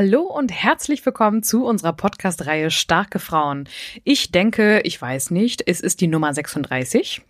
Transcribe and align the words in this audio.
Hallo 0.00 0.20
und 0.22 0.52
herzlich 0.52 1.04
willkommen 1.04 1.42
zu 1.42 1.64
unserer 1.66 1.92
Podcast-Reihe 1.92 2.70
Starke 2.70 3.18
Frauen. 3.18 3.68
Ich 4.04 4.30
denke, 4.30 4.80
ich 4.84 5.02
weiß 5.02 5.32
nicht, 5.32 5.64
es 5.66 5.80
ist 5.80 6.00
die 6.00 6.06
Nummer 6.06 6.32
36. 6.32 7.20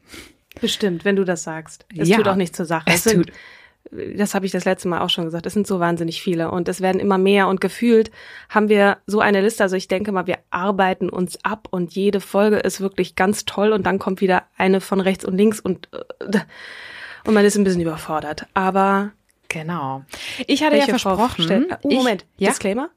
Bestimmt, 0.61 1.06
wenn 1.06 1.16
du 1.16 1.24
das 1.24 1.44
sagst. 1.44 1.86
Es 1.96 2.11
Ja. 2.11 2.19
tut 2.19 2.28
auch 2.28 2.34
nicht 2.36 2.55
zur 2.55 2.66
Sache. 2.66 2.84
Es 2.89 3.05
sind, 3.05 3.28
tut- 3.28 3.33
das 4.19 4.34
habe 4.34 4.44
ich 4.44 4.52
das 4.52 4.66
letzte 4.66 4.86
Mal 4.89 5.00
auch 5.00 5.08
schon 5.08 5.24
gesagt. 5.24 5.46
Es 5.46 5.55
sind 5.55 5.66
so 5.66 5.80
wahnsinnig 5.80 6.20
viele 6.20 6.50
und 6.50 6.69
es 6.69 6.83
werden 6.83 7.00
immer 7.00 7.16
mehr 7.16 7.48
und 7.48 7.62
gefühlt 7.62 8.11
haben 8.50 8.69
wir 8.69 8.98
so 9.06 9.20
eine 9.20 9.41
Liste. 9.41 9.62
Also 9.62 9.77
ich 9.77 9.89
denke 9.89 10.12
mal, 10.12 10.27
wir 10.27 10.36
arbeiten 10.50 11.08
uns 11.08 11.42
ab 11.46 11.69
und 11.70 11.94
jede 11.94 12.20
Folge 12.20 12.56
ist 12.58 12.83
wirklich 12.83 13.16
ganz 13.16 13.46
toll 13.46 13.72
und 13.72 13.86
dann 13.86 13.98
kommt 13.98 14.20
wieder 14.20 14.42
eine 14.58 14.83
von 14.83 15.00
rechts 15.00 15.24
und 15.24 15.39
links 15.39 15.58
und 15.58 15.89
äh, 15.94 16.41
und 17.24 17.33
man 17.33 17.46
ist 17.46 17.56
ein 17.56 17.64
bisschen 17.64 17.80
überfordert. 17.80 18.44
Aber 18.52 19.12
Genau. 19.48 20.02
Ich 20.46 20.62
hatte 20.62 20.74
welche 20.77 20.92
ja 20.92 20.98
Frau 20.98 21.16
versprochen. 21.16 21.44
stellt- 21.44 21.78
Oh, 21.82 21.88
ich- 21.91 21.96
Moment, 21.96 22.27
ja? 22.36 22.50
Disclaimer. 22.50 22.91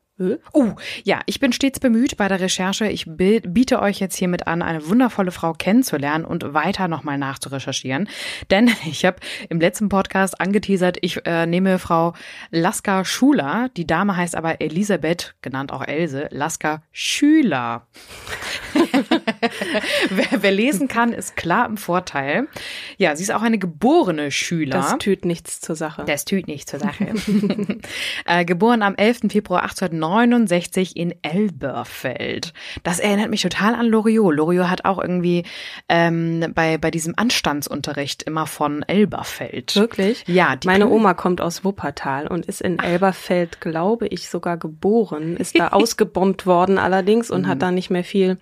Oh, 0.53 0.73
ja, 1.03 1.21
ich 1.25 1.39
bin 1.39 1.53
stets 1.53 1.79
bemüht 1.79 2.17
bei 2.17 2.27
der 2.27 2.39
Recherche. 2.39 2.87
Ich 2.87 3.05
bi- 3.07 3.41
biete 3.41 3.81
euch 3.81 3.99
jetzt 3.99 4.15
hiermit 4.15 4.47
an, 4.47 4.61
eine 4.61 4.87
wundervolle 4.87 5.31
Frau 5.31 5.53
kennenzulernen 5.53 6.25
und 6.25 6.53
weiter 6.53 6.87
nochmal 6.87 7.17
nachzurecherchieren. 7.17 8.07
Denn 8.49 8.69
ich 8.85 9.05
habe 9.05 9.17
im 9.49 9.59
letzten 9.59 9.89
Podcast 9.89 10.39
angeteasert, 10.39 10.97
ich 11.01 11.25
äh, 11.25 11.45
nehme 11.45 11.79
Frau 11.79 12.13
Laska 12.51 13.05
Schuler. 13.05 13.69
Die 13.77 13.87
Dame 13.87 14.15
heißt 14.15 14.35
aber 14.35 14.61
Elisabeth, 14.61 15.35
genannt 15.41 15.71
auch 15.71 15.85
Else, 15.85 16.27
Laska 16.31 16.83
Schüler. 16.91 17.87
wer, 20.09 20.43
wer 20.43 20.51
lesen 20.51 20.87
kann, 20.87 21.13
ist 21.13 21.35
klar 21.35 21.65
im 21.65 21.77
Vorteil. 21.77 22.47
Ja, 22.97 23.15
sie 23.15 23.23
ist 23.23 23.31
auch 23.31 23.41
eine 23.41 23.57
geborene 23.57 24.31
Schüler. 24.31 24.77
Das 24.77 24.97
tut 24.97 25.25
nichts 25.25 25.61
zur 25.61 25.75
Sache. 25.75 26.03
Das 26.05 26.25
tut 26.25 26.47
nicht 26.47 26.69
zur 26.69 26.79
Sache. 26.79 27.13
äh, 28.25 28.45
geboren 28.45 28.83
am 28.83 28.95
11. 28.95 29.21
Februar 29.29 29.63
1869 30.11 30.95
in 30.97 31.13
Elberfeld. 31.21 32.53
Das 32.83 32.99
erinnert 32.99 33.29
mich 33.29 33.41
total 33.41 33.75
an 33.75 33.87
Loriot. 33.87 34.35
Loriot 34.35 34.69
hat 34.69 34.85
auch 34.85 34.99
irgendwie 34.99 35.43
ähm, 35.89 36.45
bei, 36.53 36.77
bei 36.77 36.91
diesem 36.91 37.13
Anstandsunterricht 37.17 38.23
immer 38.23 38.47
von 38.47 38.83
Elberfeld. 38.83 39.75
Wirklich? 39.75 40.23
Ja, 40.27 40.55
Meine 40.65 40.85
Pl- 40.85 40.91
Oma 40.91 41.13
kommt 41.13 41.41
aus 41.41 41.63
Wuppertal 41.63 42.27
und 42.27 42.45
ist 42.45 42.61
in 42.61 42.79
Elberfeld, 42.79 43.61
glaube 43.61 44.07
ich, 44.07 44.29
sogar 44.29 44.57
geboren. 44.57 45.37
Ist 45.37 45.57
da 45.57 45.67
ausgebombt 45.71 46.45
worden 46.45 46.77
allerdings 46.77 47.31
und 47.31 47.41
Mhm. 47.43 47.47
hat 47.47 47.61
da 47.61 47.71
nicht 47.71 47.89
mehr 47.89 48.03
viel 48.03 48.37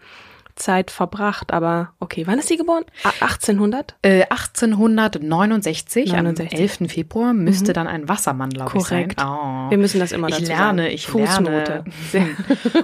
Zeit 0.59 0.92
verbracht. 0.92 1.52
Aber 1.52 1.94
okay, 2.00 2.28
wann 2.28 2.38
ist 2.40 2.47
sie 2.50 2.58
geboren? 2.58 2.84
A- 3.03 3.09
1800? 3.22 3.96
Äh, 4.03 4.24
1869, 4.30 6.12
69. 6.12 6.53
am 6.53 6.59
11. 6.59 6.78
Februar, 6.92 7.34
müsste 7.34 7.74
dann 7.74 7.88
ein 7.88 8.08
Wassermann, 8.08 8.50
glaube 8.52 8.78
ich, 8.78 8.84
sein. 8.84 9.03
Korrekt. 9.16 9.22
Oh. 9.24 9.70
Wir 9.72 9.78
müssen 9.78 10.00
das 10.00 10.12
immer 10.12 10.28
Ich 10.30 10.36
dazu 10.36 10.47
lerne, 10.52 10.84
sagen. 10.84 10.94
ich 10.94 11.08
Fußnote. 11.08 11.84
lerne. 12.14 12.36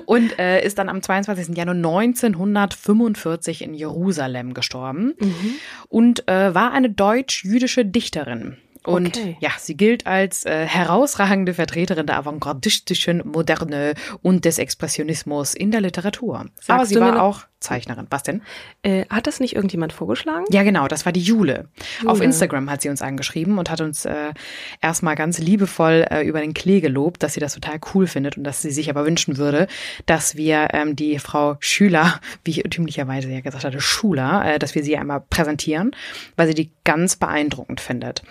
Und 0.05 0.39
äh, 0.39 0.65
ist 0.65 0.77
dann 0.79 0.89
am 0.89 1.01
22. 1.01 1.55
Januar 1.55 1.75
1945 1.75 3.61
in 3.61 3.73
Jerusalem 3.73 4.53
gestorben 4.53 5.13
Mhm. 5.19 5.53
und 5.89 6.27
äh, 6.27 6.53
war 6.55 6.71
eine 6.71 6.89
deutsch-jüdische 6.89 7.85
Dichterin. 7.85 8.57
Und 8.83 9.17
Okay. 9.17 9.35
ja, 9.39 9.49
sie 9.57 9.75
gilt 9.75 10.05
als 10.05 10.45
äh, 10.45 10.67
herausragende 10.67 11.55
Vertreterin 11.55 12.05
der 12.05 12.17
avantgardistischen 12.17 13.23
Moderne 13.25 13.95
und 14.21 14.45
des 14.45 14.59
Expressionismus 14.59 15.55
in 15.55 15.71
der 15.71 15.81
Literatur. 15.81 16.45
Aber 16.67 16.85
sie 16.85 16.99
war 16.99 17.13
noch- 17.13 17.21
auch 17.21 17.39
Zeichnerin. 17.65 18.07
Was 18.09 18.23
denn? 18.23 18.41
Äh, 18.83 19.05
hat 19.09 19.27
das 19.27 19.39
nicht 19.39 19.55
irgendjemand 19.55 19.93
vorgeschlagen? 19.93 20.45
Ja, 20.49 20.63
genau, 20.63 20.87
das 20.87 21.05
war 21.05 21.11
die 21.11 21.21
Jule. 21.21 21.67
Auf 22.05 22.17
Jule. 22.17 22.25
Instagram 22.25 22.69
hat 22.69 22.81
sie 22.81 22.89
uns 22.89 23.01
angeschrieben 23.01 23.57
und 23.57 23.69
hat 23.69 23.81
uns 23.81 24.05
äh, 24.05 24.33
erstmal 24.81 25.15
ganz 25.15 25.39
liebevoll 25.39 26.05
äh, 26.09 26.23
über 26.23 26.39
den 26.39 26.53
Klee 26.53 26.79
gelobt, 26.79 27.23
dass 27.23 27.33
sie 27.33 27.39
das 27.39 27.53
total 27.53 27.79
cool 27.93 28.07
findet 28.07 28.37
und 28.37 28.43
dass 28.43 28.61
sie 28.61 28.71
sich 28.71 28.89
aber 28.89 29.05
wünschen 29.05 29.37
würde, 29.37 29.67
dass 30.05 30.35
wir 30.35 30.69
ähm, 30.73 30.95
die 30.95 31.19
Frau 31.19 31.57
Schüler, 31.59 32.19
wie 32.43 32.51
ich 32.51 32.59
irrtümlicherweise 32.59 33.29
ja 33.29 33.41
gesagt 33.41 33.65
hatte, 33.65 33.81
Schuler, 33.81 34.55
äh, 34.55 34.59
dass 34.59 34.75
wir 34.75 34.83
sie 34.83 34.97
einmal 34.97 35.21
präsentieren, 35.21 35.91
weil 36.35 36.47
sie 36.47 36.53
die 36.53 36.71
ganz 36.83 37.15
beeindruckend 37.15 37.81
findet. 37.81 38.23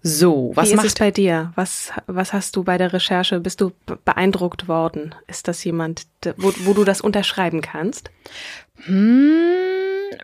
So, 0.00 0.52
was 0.54 0.68
Wie 0.68 0.72
ist 0.72 0.76
macht 0.76 0.86
es 0.86 0.94
bei 0.94 1.10
dir? 1.10 1.52
Was, 1.56 1.90
was 2.06 2.32
hast 2.32 2.54
du 2.54 2.62
bei 2.62 2.78
der 2.78 2.92
Recherche? 2.92 3.40
Bist 3.40 3.60
du 3.60 3.72
be- 3.84 3.98
beeindruckt 4.04 4.68
worden? 4.68 5.14
Ist 5.26 5.48
das 5.48 5.62
jemand, 5.64 6.06
wo, 6.36 6.52
wo 6.60 6.72
du 6.72 6.84
das 6.84 7.00
unterschreiben 7.00 7.62
kannst? 7.62 8.10
Hm, 8.84 9.42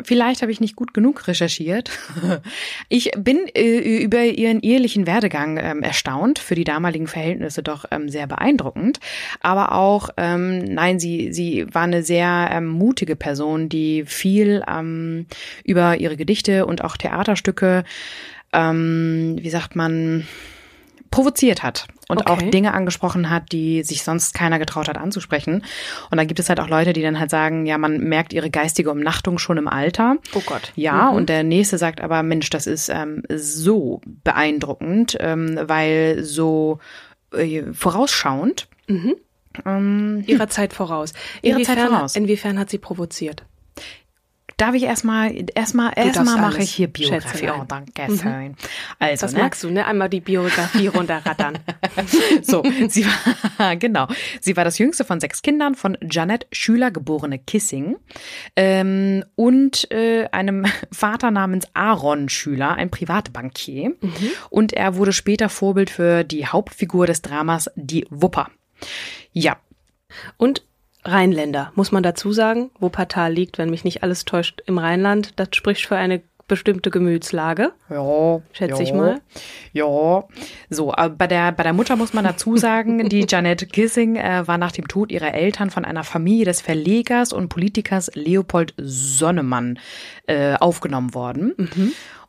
vielleicht 0.05 0.43
habe 0.43 0.53
ich 0.53 0.61
nicht 0.61 0.77
gut 0.77 0.95
genug 0.95 1.27
recherchiert. 1.27 1.91
Ich 2.89 3.11
bin 3.17 3.41
äh, 3.55 3.79
über 4.03 4.23
ihren 4.23 4.61
ehelichen 4.61 5.07
Werdegang 5.09 5.57
ähm, 5.57 5.83
erstaunt, 5.83 6.39
für 6.39 6.55
die 6.55 6.63
damaligen 6.65 7.09
Verhältnisse 7.09 7.63
doch 7.65 7.85
ähm, 7.91 8.09
sehr 8.09 8.29
beeindruckend. 8.29 9.01
Aber 9.41 9.73
auch, 9.73 10.11
ähm, 10.17 10.59
nein, 10.59 11.01
sie, 11.01 11.33
sie 11.33 11.67
war 11.75 11.83
eine 11.83 12.05
sehr 12.05 12.49
ähm, 12.53 12.69
mutige 12.69 13.17
Person, 13.17 13.69
die 13.69 14.05
viel 14.07 14.63
ähm, 14.71 15.27
über 15.65 15.97
ihre 15.97 16.17
Gedichte 16.17 16.67
und 16.67 16.85
auch 16.85 16.97
Theaterstücke, 16.97 17.83
ähm, 18.55 19.37
wie 19.41 19.51
sagt 19.51 19.77
man, 19.77 20.27
provoziert 21.11 21.63
hat 21.63 21.87
und 22.09 22.23
Okay. 22.23 22.31
auch 22.33 22.43
Dinge 22.51 22.75
angesprochen 22.75 23.31
hat, 23.31 23.53
die 23.53 23.85
sich 23.85 24.03
sonst 24.03 24.35
keiner 24.35 24.59
getraut 24.59 24.89
hat 24.89 24.99
anzusprechen. 24.99 25.65
Und 26.11 26.17
dann 26.19 26.27
gibt 26.27 26.41
es 26.41 26.49
halt 26.49 26.59
auch 26.59 26.69
Leute, 26.69 26.93
die 26.93 27.03
dann 27.03 27.21
halt 27.21 27.31
sagen, 27.31 27.67
ja, 27.67 27.79
man 27.79 27.99
merkt 28.01 28.33
ihre 28.33 28.51
geistige 28.51 28.91
Umnachtung 28.91 29.39
schon 29.39 29.57
im 29.57 29.69
Alter. 29.69 30.17
Oh 30.35 30.43
Gott. 30.45 30.73
Ja, 30.75 31.09
und 31.11 31.29
der 31.29 31.45
nächste 31.45 31.79
sagt 31.79 32.01
aber, 32.01 32.23
Mensch, 32.25 32.51
das 32.51 32.67
ist 32.67 32.89
ähm, 32.89 33.23
so 33.31 34.01
beeindruckend, 34.25 35.17
ähm, 35.21 35.57
weil 35.63 36.25
so 36.25 36.81
äh, 37.33 37.63
vorausschauend. 37.73 38.67
Ähm, 38.89 40.25
Ihrer 40.27 40.49
Zeit 40.49 40.73
voraus. 40.73 41.13
Ihrer 41.43 41.63
Zeit 41.63 41.79
voraus. 41.79 42.17
Inwiefern 42.17 42.59
hat 42.59 42.71
sie 42.71 42.79
provoziert? 42.79 43.45
Darf 44.57 44.75
ich 44.75 44.85
erstmal, 44.85 45.35
erstmal, 45.55 45.93
erstmal 45.97 46.39
mache 46.39 46.63
ich 46.63 46.71
hier 46.73 46.89
Biografie. 46.89 47.49
Oh, 47.51 47.65
danke 47.67 48.07
schön. 48.17 48.57
Also, 48.99 49.27
Das 49.27 49.33
ne? 49.33 49.41
magst 49.41 49.63
du, 49.65 49.71
ne? 49.71 49.87
Einmal 49.87 50.09
die 50.09 50.21
Biografie 50.21 50.87
runterrattern. 50.89 51.59
So, 52.43 52.63
sie 52.89 53.07
war, 53.07 53.77
genau. 53.77 54.09
Sie 54.41 54.57
war 54.57 54.65
das 54.65 54.79
jüngste 54.79 55.05
von 55.05 55.21
sechs 55.21 55.43
Kindern 55.43 55.75
von 55.75 55.97
Janet 56.03 56.47
Schüler, 56.53 56.91
geborene 56.91 57.39
Kissing, 57.39 57.97
ähm, 58.57 59.25
und 59.37 59.91
äh, 59.91 60.27
einem 60.33 60.67
Vater 60.93 61.31
namens 61.31 61.67
Aaron 61.75 62.29
Schüler, 62.29 62.75
ein 62.75 62.91
Privatbankier. 62.91 63.95
Und 64.51 64.73
er 64.73 64.97
wurde 64.97 65.13
später 65.13 65.49
Vorbild 65.49 65.91
für 65.91 66.25
die 66.25 66.47
Hauptfigur 66.47 67.07
des 67.07 67.23
Dramas 67.23 67.71
Die 67.77 68.07
Wupper. 68.11 68.51
Ja, 69.33 69.57
Und 70.37 70.63
Rheinländer, 71.05 71.73
muss 71.75 71.93
man 71.93 72.03
dazu 72.03 72.33
sagen. 72.33 72.71
Wuppertal 72.79 73.33
liegt, 73.33 73.59
wenn 73.59 73.71
mich 73.71 73.85
nicht 73.85 74.03
alles 74.03 74.25
täuscht, 74.25 74.63
im 74.67 74.79
Rheinland. 74.79 75.39
Das 75.39 75.49
spricht 75.53 75.87
für 75.87 75.97
eine 75.97 76.23
bestimmte 76.47 76.91
Gemütslage. 76.91 77.73
Ja, 77.89 78.41
Schätze 78.53 78.83
ja, 78.83 78.89
ich 78.89 78.93
mal. 78.93 79.21
Ja, 79.73 80.25
so, 80.69 80.93
aber 80.93 81.15
bei 81.15 81.27
der, 81.27 81.53
bei 81.53 81.63
der 81.63 81.73
Mutter 81.73 81.97
muss 81.97 82.13
man 82.13 82.25
dazu 82.25 82.57
sagen, 82.59 83.09
die 83.09 83.27
Janet 83.29 83.73
Kissing 83.73 84.17
äh, 84.17 84.47
war 84.47 84.59
nach 84.59 84.73
dem 84.73 84.89
Tod 84.89 85.11
ihrer 85.11 85.33
Eltern 85.35 85.71
von 85.71 85.85
einer 85.85 86.05
Familie 86.05 86.45
des 86.45 86.61
Verlegers 86.61 87.33
und 87.33 87.49
Politikers 87.49 88.11
Leopold 88.15 88.75
Sonnemann 88.77 89.79
äh, 90.27 90.55
aufgenommen 90.55 91.15
worden. 91.15 91.55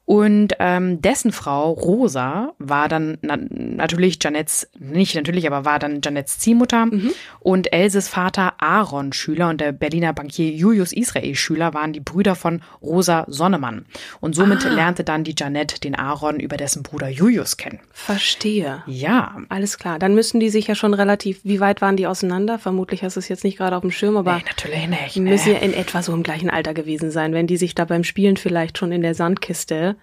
Und 0.06 0.54
ähm, 0.60 1.02
dessen 1.02 1.32
Frau 1.32 1.72
Rosa 1.72 2.54
war 2.60 2.88
dann 2.88 3.18
na 3.22 3.38
natürlich 3.38 4.20
Janets, 4.22 4.70
nicht 4.78 5.16
natürlich, 5.16 5.48
aber 5.48 5.66
war 5.66 5.80
dann 5.80 6.02
Janets 6.04 6.38
Ziehmutter. 6.38 6.86
Mhm. 6.86 7.12
Und 7.40 7.74
Elses 7.74 8.08
Vater 8.08 8.54
Aaron 8.60 9.14
Schüler 9.14 9.50
und 9.50 9.60
der 9.60 9.72
Berliner 9.72 10.14
Bankier 10.14 10.52
Julius 10.52 10.94
Israel 10.94 11.34
Schüler 11.34 11.74
waren 11.74 11.92
die 11.92 12.00
Brüder 12.02 12.36
von 12.36 12.62
Rosa 12.84 13.26
Sonnemann. 13.28 13.86
Und 14.22 14.36
somit 14.36 14.64
ah. 14.66 14.70
lernte 14.70 15.04
dann 15.04 15.24
die 15.24 15.34
Janet 15.36 15.84
den 15.84 15.96
Aaron 15.96 16.40
über 16.40 16.58
dessen 16.58 16.84
Bruder 16.84 17.10
Julius 17.10 17.58
kennen. 17.58 17.80
Verstehe. 17.92 18.84
Ja. 18.86 19.38
Alles 19.50 19.80
klar. 19.80 19.98
Dann 19.98 20.14
müssen 20.14 20.40
die 20.40 20.50
sich 20.50 20.68
ja 20.68 20.76
schon 20.76 20.94
relativ, 20.94 21.40
wie 21.44 21.60
weit 21.60 21.82
waren 21.82 21.98
die 21.98 22.06
auseinander? 22.06 22.60
Vermutlich 22.60 23.04
hast 23.04 23.16
du 23.16 23.20
es 23.20 23.28
jetzt 23.28 23.44
nicht 23.44 23.58
gerade 23.58 23.76
auf 23.76 23.82
dem 23.82 23.92
Schirm, 23.92 24.18
aber. 24.18 24.36
Nee, 24.36 24.44
natürlich 24.46 24.88
nicht. 24.88 25.16
Müssen 25.18 25.54
ja 25.54 25.60
in 25.60 25.74
etwa 25.74 26.04
so 26.04 26.14
im 26.14 26.22
gleichen 26.22 26.52
Alter 26.52 26.76
gewesen 26.76 27.10
sein, 27.10 27.34
wenn 27.34 27.48
die 27.48 27.58
sich 27.58 27.74
da 27.74 27.86
beim 27.86 28.04
Spielen 28.04 28.38
vielleicht 28.38 28.78
schon 28.78 28.92
in 28.92 29.02
der 29.02 29.16
Sandkiste 29.16 29.95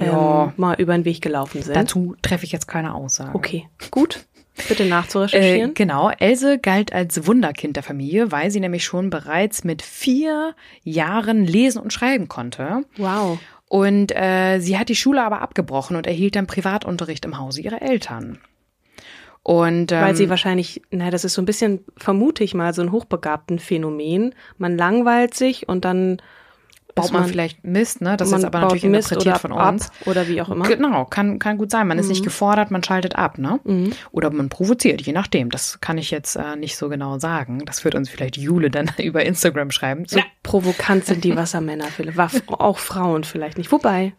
ja. 0.00 0.44
ähm, 0.44 0.52
mal 0.56 0.74
über 0.80 0.94
den 0.94 1.04
Weg 1.04 1.20
gelaufen 1.20 1.62
sind. 1.62 1.76
Dazu 1.76 2.16
treffe 2.22 2.44
ich 2.44 2.52
jetzt 2.52 2.68
keine 2.68 2.94
Aussage. 2.94 3.34
Okay, 3.34 3.68
gut. 3.90 4.24
Bitte 4.66 4.86
nachzurecherchieren. 4.86 5.70
Äh, 5.70 5.74
genau, 5.74 6.10
Else 6.10 6.58
galt 6.58 6.92
als 6.92 7.26
Wunderkind 7.26 7.76
der 7.76 7.82
Familie, 7.82 8.32
weil 8.32 8.50
sie 8.50 8.60
nämlich 8.60 8.84
schon 8.84 9.10
bereits 9.10 9.62
mit 9.62 9.82
vier 9.82 10.54
Jahren 10.82 11.44
lesen 11.44 11.80
und 11.80 11.92
schreiben 11.92 12.28
konnte. 12.28 12.84
Wow. 12.96 13.38
Und 13.68 14.14
äh, 14.16 14.58
sie 14.60 14.78
hat 14.78 14.88
die 14.88 14.96
Schule 14.96 15.22
aber 15.22 15.42
abgebrochen 15.42 15.96
und 15.96 16.06
erhielt 16.06 16.34
dann 16.34 16.46
Privatunterricht 16.46 17.24
im 17.24 17.38
Hause 17.38 17.60
ihrer 17.60 17.82
Eltern. 17.82 18.38
Und, 19.42 19.92
ähm, 19.92 20.00
Weil 20.02 20.16
sie 20.16 20.28
wahrscheinlich, 20.28 20.82
na, 20.90 21.10
das 21.10 21.24
ist 21.24 21.34
so 21.34 21.42
ein 21.42 21.46
bisschen, 21.46 21.84
vermute 21.96 22.44
ich 22.44 22.54
mal, 22.54 22.74
so 22.74 22.82
ein 22.82 22.92
hochbegabten 22.92 23.58
Phänomen. 23.58 24.34
Man 24.58 24.76
langweilt 24.76 25.34
sich 25.34 25.68
und 25.68 25.84
dann 25.84 26.20
baut 26.94 27.12
man, 27.12 27.22
man, 27.22 27.30
vielleicht 27.30 27.64
Mist, 27.64 28.00
ne? 28.00 28.16
Das 28.16 28.32
ist 28.32 28.44
aber 28.44 28.60
natürlich 28.60 28.84
Mist 28.84 29.12
interpretiert 29.12 29.40
von 29.40 29.52
uns. 29.52 29.90
oder 30.06 30.28
wie 30.28 30.40
auch 30.42 30.48
immer. 30.48 30.66
Genau, 30.66 31.04
kann, 31.04 31.38
kann 31.38 31.58
gut 31.58 31.70
sein. 31.70 31.86
Man 31.86 31.96
mhm. 31.96 32.02
ist 32.02 32.08
nicht 32.08 32.20
mhm. 32.22 32.26
gefordert, 32.26 32.70
man 32.70 32.82
schaltet 32.82 33.16
ab, 33.16 33.38
ne? 33.38 33.60
Mhm. 33.64 33.92
Oder 34.10 34.30
man 34.30 34.48
provoziert, 34.48 35.02
je 35.02 35.12
nachdem. 35.12 35.50
Das 35.50 35.80
kann 35.80 35.98
ich 35.98 36.10
jetzt 36.10 36.36
äh, 36.36 36.56
nicht 36.56 36.76
so 36.76 36.88
genau 36.88 37.18
sagen. 37.18 37.64
Das 37.64 37.84
wird 37.84 37.94
uns 37.94 38.08
vielleicht 38.08 38.36
Jule 38.36 38.70
dann 38.70 38.90
über 38.98 39.24
Instagram 39.24 39.70
schreiben. 39.70 40.04
So 40.06 40.18
ja. 40.18 40.24
provokant 40.42 41.04
sind 41.04 41.24
die 41.24 41.36
Wassermänner, 41.36 41.86
Philipp. 41.86 42.18
Auch 42.48 42.78
Frauen 42.78 43.24
vielleicht 43.24 43.58
nicht. 43.58 43.70
Wobei, 43.70 44.12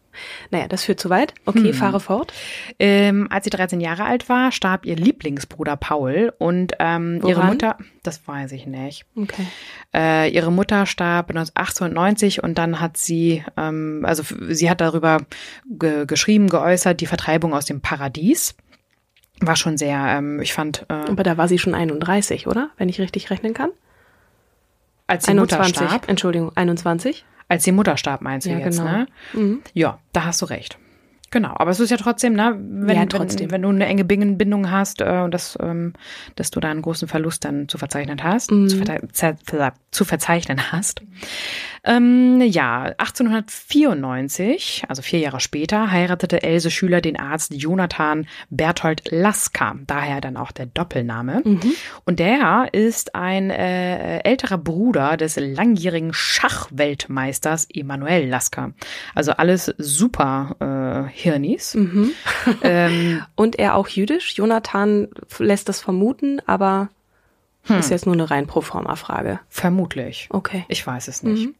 naja, 0.51 0.67
das 0.67 0.83
führt 0.83 0.99
zu 0.99 1.09
weit. 1.09 1.33
Okay, 1.45 1.69
hm. 1.69 1.73
fahre 1.73 1.99
fort. 1.99 2.33
Ähm, 2.79 3.27
als 3.29 3.45
sie 3.45 3.49
13 3.49 3.81
Jahre 3.81 4.03
alt 4.05 4.29
war, 4.29 4.51
starb 4.51 4.85
ihr 4.85 4.95
Lieblingsbruder 4.95 5.75
Paul 5.77 6.33
und 6.37 6.73
ähm, 6.79 7.21
ihre 7.25 7.43
Mutter, 7.43 7.77
das 8.03 8.27
weiß 8.27 8.51
ich 8.53 8.65
nicht. 8.65 9.05
Okay. 9.15 9.45
Äh, 9.93 10.29
ihre 10.31 10.51
Mutter 10.51 10.85
starb 10.85 11.29
1890 11.29 12.43
und 12.43 12.57
dann 12.57 12.79
hat 12.79 12.97
sie, 12.97 13.43
ähm, 13.57 14.03
also 14.05 14.23
sie 14.49 14.69
hat 14.69 14.81
darüber 14.81 15.21
ge 15.65 16.05
geschrieben, 16.05 16.47
geäußert, 16.47 17.01
die 17.01 17.05
Vertreibung 17.07 17.53
aus 17.53 17.65
dem 17.65 17.81
Paradies. 17.81 18.55
War 19.41 19.55
schon 19.55 19.77
sehr, 19.77 19.97
ähm, 19.97 20.41
ich 20.41 20.53
fand. 20.53 20.85
Äh, 20.89 20.93
Aber 20.93 21.23
da 21.23 21.37
war 21.37 21.47
sie 21.47 21.59
schon 21.59 21.73
31, 21.73 22.47
oder? 22.47 22.71
Wenn 22.77 22.89
ich 22.89 22.99
richtig 22.99 23.29
rechnen 23.29 23.53
kann. 23.53 23.69
Als 25.07 25.25
die 25.25 25.31
21, 25.31 25.81
Mutter 25.81 25.89
starb. 25.89 26.09
Entschuldigung, 26.09 26.51
21. 26.55 27.25
Als 27.49 27.63
die 27.63 27.71
Mutter 27.71 27.97
starb, 27.97 28.21
meinst 28.21 28.47
du 28.47 28.51
ja, 28.51 28.59
jetzt, 28.59 28.77
genau. 28.77 28.91
ne? 28.91 29.07
Mhm. 29.33 29.61
Ja, 29.73 29.99
da 30.13 30.25
hast 30.25 30.41
du 30.41 30.45
recht. 30.45 30.77
Genau, 31.31 31.53
aber 31.55 31.69
es 31.69 31.79
ist 31.79 31.91
ja 31.91 31.97
trotzdem, 31.97 32.33
ne, 32.33 32.57
wenn, 32.59 32.95
ja, 32.95 33.05
trotzdem. 33.05 33.51
wenn, 33.51 33.61
wenn 33.61 33.61
du 33.61 33.69
eine 33.69 33.85
enge 33.85 34.03
Bindung 34.03 34.71
hast 34.71 35.01
äh, 35.01 35.21
und 35.23 35.31
das, 35.31 35.57
ähm, 35.61 35.93
dass 36.35 36.49
du 36.49 36.59
da 36.59 36.71
einen 36.71 36.81
großen 36.81 37.07
Verlust 37.07 37.45
dann 37.45 37.67
zu 37.67 37.77
verzeichnen 37.77 38.23
hast, 38.23 38.51
mhm. 38.51 38.67
zu, 38.67 38.77
ver 38.77 39.73
zu, 39.91 40.05
verzeichnen 40.05 40.71
hast. 40.71 41.01
Ähm, 41.89 42.39
ja, 42.41 42.93
1894, 42.99 44.83
also 44.87 45.01
vier 45.01 45.17
Jahre 45.17 45.39
später, 45.39 45.89
heiratete 45.89 46.43
Else 46.43 46.69
Schüler 46.69 47.01
den 47.01 47.17
Arzt 47.17 47.51
Jonathan 47.51 48.27
Berthold 48.51 49.09
Lasker, 49.09 49.75
daher 49.87 50.21
dann 50.21 50.37
auch 50.37 50.51
der 50.51 50.67
Doppelname. 50.67 51.41
Mhm. 51.43 51.73
Und 52.05 52.19
der 52.19 52.69
ist 52.73 53.15
ein 53.15 53.49
äh, 53.49 54.19
älterer 54.19 54.59
Bruder 54.59 55.17
des 55.17 55.37
langjährigen 55.37 56.13
Schachweltmeisters 56.13 57.67
Emanuel 57.73 58.29
Lasker. 58.29 58.73
Also 59.15 59.31
alles 59.31 59.73
super 59.79 60.57
äh, 60.59 61.11
Hirnis. 61.11 61.73
Mhm. 61.73 62.11
ähm, 62.61 63.23
Und 63.33 63.57
er 63.57 63.73
auch 63.73 63.87
jüdisch? 63.87 64.35
Jonathan 64.35 65.07
lässt 65.39 65.67
das 65.67 65.81
vermuten, 65.81 66.39
aber 66.45 66.89
hm. 67.63 67.77
Ist 67.77 67.91
jetzt 67.91 68.05
nur 68.05 68.13
eine 68.13 68.31
rein 68.31 68.47
pro 68.47 68.61
forma 68.61 68.95
Frage. 68.95 69.39
Vermutlich. 69.47 70.27
Okay. 70.31 70.65
Ich 70.69 70.85
weiß 70.85 71.07
es 71.07 71.23
nicht. 71.23 71.47
Mhm. 71.47 71.55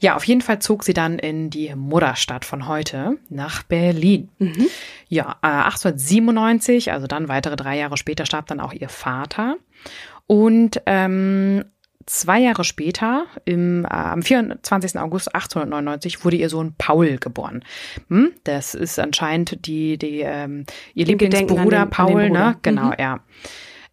Ja, 0.00 0.16
auf 0.16 0.24
jeden 0.24 0.42
Fall 0.42 0.58
zog 0.58 0.84
sie 0.84 0.92
dann 0.92 1.18
in 1.18 1.50
die 1.50 1.74
Mutterstadt 1.74 2.44
von 2.44 2.68
heute 2.68 3.16
nach 3.30 3.62
Berlin. 3.62 4.28
Mhm. 4.38 4.66
Ja, 5.08 5.36
äh, 5.42 5.46
1897, 5.46 6.92
also 6.92 7.06
dann 7.06 7.28
weitere 7.28 7.56
drei 7.56 7.78
Jahre 7.78 7.96
später, 7.96 8.26
starb 8.26 8.46
dann 8.48 8.60
auch 8.60 8.72
ihr 8.72 8.88
Vater. 8.88 9.56
Und 10.26 10.82
ähm, 10.86 11.64
Zwei 12.06 12.38
Jahre 12.38 12.62
später, 12.62 13.26
im, 13.46 13.84
äh, 13.84 13.88
am 13.88 14.22
24. 14.22 14.96
August 15.00 15.34
1899, 15.34 16.24
wurde 16.24 16.36
ihr 16.36 16.48
Sohn 16.48 16.76
Paul 16.78 17.18
geboren. 17.18 17.64
Hm? 18.08 18.30
Das 18.44 18.76
ist 18.76 19.00
anscheinend 19.00 19.66
die, 19.66 19.98
die 19.98 20.20
ähm, 20.20 20.66
ihr 20.94 21.06
Lieblingsbruder 21.06 21.86
Paul, 21.86 22.30
ne? 22.30 22.58
Genau, 22.62 22.86
mhm. 22.86 22.94
ja. 23.00 23.20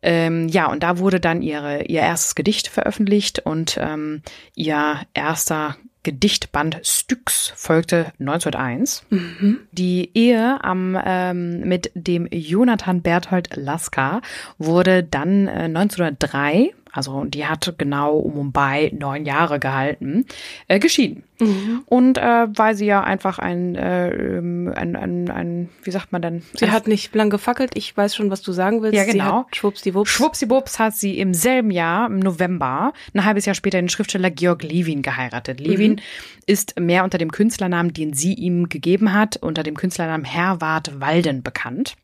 Ähm, 0.03 0.49
ja, 0.49 0.67
und 0.67 0.83
da 0.83 0.99
wurde 0.99 1.19
dann 1.19 1.41
ihre, 1.41 1.85
ihr 1.85 2.01
erstes 2.01 2.35
Gedicht 2.35 2.67
veröffentlicht 2.67 3.39
und 3.39 3.77
ähm, 3.81 4.21
ihr 4.55 4.99
erster 5.13 5.77
Gedichtband 6.03 6.79
Styx 6.83 7.53
folgte 7.55 8.11
1901. 8.19 9.05
Mhm. 9.09 9.59
Die 9.71 10.11
Ehe 10.13 10.61
am, 10.61 10.99
ähm, 11.03 11.61
mit 11.61 11.91
dem 11.95 12.27
Jonathan 12.29 13.01
Berthold 13.01 13.55
Lasker 13.55 14.21
wurde 14.57 15.03
dann 15.03 15.47
äh, 15.47 15.63
1903 15.63 16.73
also 16.93 17.25
die 17.25 17.47
hat 17.47 17.73
genau 17.79 18.17
um 18.17 18.37
und 18.37 18.51
bei 18.51 18.91
neun 18.93 19.25
Jahre 19.25 19.59
gehalten, 19.59 20.25
äh, 20.67 20.77
geschieden. 20.77 21.23
Mhm. 21.39 21.81
Und 21.87 22.19
äh, 22.19 22.47
weil 22.55 22.75
sie 22.75 22.85
ja 22.85 23.03
einfach 23.03 23.39
ein, 23.39 23.75
äh, 23.75 24.09
ähm, 24.09 24.71
ein, 24.75 24.95
ein, 24.95 25.31
ein, 25.31 25.69
wie 25.81 25.89
sagt 25.89 26.11
man 26.11 26.21
denn? 26.21 26.43
Sie 26.53 26.69
hat 26.69 26.87
nicht 26.87 27.13
lang 27.15 27.31
gefackelt, 27.31 27.71
ich 27.73 27.97
weiß 27.97 28.15
schon, 28.15 28.29
was 28.29 28.43
du 28.43 28.51
sagen 28.51 28.83
willst. 28.83 28.95
Ja, 28.95 29.05
genau. 29.05 29.23
Sie 29.23 29.47
hat 29.47 29.55
schwuppsdiwupps. 29.55 30.09
Schwuppsdiwupps 30.11 30.77
hat 30.77 30.95
sie 30.95 31.17
im 31.17 31.33
selben 31.33 31.71
Jahr, 31.71 32.05
im 32.05 32.19
November, 32.19 32.93
ein 33.15 33.25
halbes 33.25 33.45
Jahr 33.45 33.55
später 33.55 33.79
den 33.79 33.89
Schriftsteller 33.89 34.29
Georg 34.29 34.61
Levin 34.61 35.01
geheiratet. 35.01 35.59
Levin 35.59 35.93
mhm. 35.93 35.99
ist 36.45 36.79
mehr 36.79 37.03
unter 37.03 37.17
dem 37.17 37.31
Künstlernamen, 37.31 37.91
den 37.91 38.13
sie 38.13 38.35
ihm 38.35 38.69
gegeben 38.69 39.13
hat, 39.13 39.37
unter 39.37 39.63
dem 39.63 39.75
Künstlernamen 39.75 40.25
Herwart 40.25 41.01
Walden 41.01 41.41
bekannt. 41.41 41.95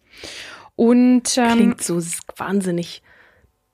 Und 0.75 1.38
ähm, 1.38 1.51
klingt 1.51 1.84
so 1.84 2.01
wahnsinnig 2.38 3.03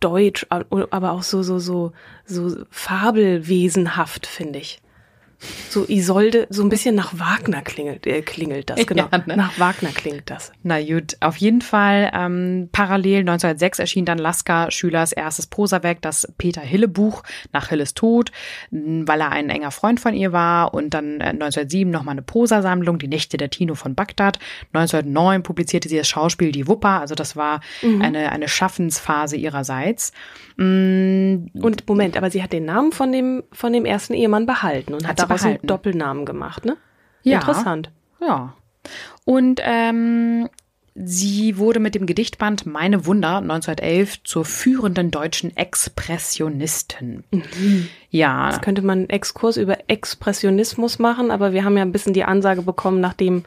deutsch, 0.06 0.46
aber 0.50 1.12
auch 1.12 1.24
so, 1.24 1.42
so, 1.42 1.58
so, 1.58 1.92
so 2.26 2.64
fabelwesenhaft, 2.70 4.28
finde 4.28 4.60
ich. 4.60 4.80
So 5.70 5.86
Isolde, 5.88 6.48
so 6.50 6.64
ein 6.64 6.70
bisschen 6.70 6.96
nach 6.96 7.20
Wagner 7.20 7.62
klingelt, 7.62 8.08
äh, 8.08 8.22
klingelt 8.22 8.70
das, 8.70 8.78
genau. 8.86 9.08
Ja, 9.12 9.18
ne? 9.26 9.36
Nach 9.38 9.60
Wagner 9.60 9.90
klingt 9.90 10.30
das. 10.30 10.52
Na 10.64 10.82
gut, 10.82 11.18
auf 11.20 11.38
jeden 11.38 11.62
Fall. 11.62 12.12
Ähm, 12.14 12.70
parallel 12.72 13.20
1906 13.20 13.80
erschien 13.80 14.06
dann 14.06 14.18
Lasker 14.18 14.72
Schülers 14.72 15.12
erstes 15.12 15.48
Prosawerk, 15.48 16.02
das 16.02 16.32
Peter 16.38 16.62
Hille 16.62 16.88
Buch 16.88 17.24
nach 17.52 17.70
Hilles 17.70 17.94
Tod, 17.94 18.32
weil 18.72 19.22
er 19.22 19.32
ein 19.32 19.50
enger 19.50 19.72
Freund 19.72 20.00
von 20.00 20.14
ihr 20.14 20.32
war. 20.32 20.74
Und 20.74 20.94
dann 20.94 21.20
äh, 21.22 21.26
1907 21.26 21.92
nochmal 21.92 22.14
eine 22.14 22.22
Prosasammlung, 22.22 23.00
Die 23.00 23.08
Nächte 23.08 23.38
der 23.38 23.50
Tino 23.50 23.76
von 23.76 23.96
Bagdad. 23.96 24.40
1909 24.74 25.44
publizierte 25.44 25.90
sie 25.90 25.98
das 25.98 26.08
Schauspiel 26.08 26.52
Die 26.52 26.68
Wupper. 26.68 27.02
Also 27.02 27.16
das 27.16 27.36
war 27.36 27.62
mhm. 27.82 28.02
eine, 28.02 28.32
eine 28.32 28.48
Schaffensphase 28.48 29.36
ihrerseits. 29.36 30.12
Mm, 30.58 31.48
und 31.62 31.88
Moment, 31.88 32.16
aber 32.16 32.32
sie 32.32 32.42
hat 32.42 32.54
den 32.54 32.66
Namen 32.66 32.94
von 32.94 33.12
dem, 33.12 33.44
von 33.52 33.74
dem 33.74 33.84
ersten 33.86 34.14
Ehemann 34.14 34.46
behalten 34.46 34.94
und 34.94 35.06
hat, 35.06 35.22
hat 35.22 35.30
daraus 35.36 35.42
behalten. 35.42 35.60
einen 35.62 35.68
Doppelnamen 35.68 36.26
gemacht, 36.26 36.66
ne? 36.66 36.78
Ja. 37.24 37.40
Interessant. 37.40 37.92
Ja. 38.20 38.54
Und 39.26 39.60
ähm, 39.64 40.50
sie 40.96 41.58
wurde 41.58 41.80
mit 41.80 41.96
dem 41.96 42.06
Gedichtband 42.06 42.66
Meine 42.66 43.06
Wunder 43.06 43.38
1911 43.38 44.24
zur 44.24 44.46
führenden 44.46 45.12
deutschen 45.12 45.56
Expressionistin. 45.58 47.24
Mhm. 47.32 47.90
Ja. 48.10 48.50
Jetzt 48.50 48.62
könnte 48.62 48.82
man 48.82 49.00
einen 49.00 49.10
Exkurs 49.10 49.58
über 49.58 49.78
Expressionismus 49.90 51.00
machen, 51.00 51.32
aber 51.32 51.52
wir 51.52 51.66
haben 51.66 51.76
ja 51.78 51.84
ein 51.84 51.92
bisschen 51.92 52.14
die 52.14 52.24
Ansage 52.24 52.62
bekommen, 52.62 53.02
nachdem 53.02 53.44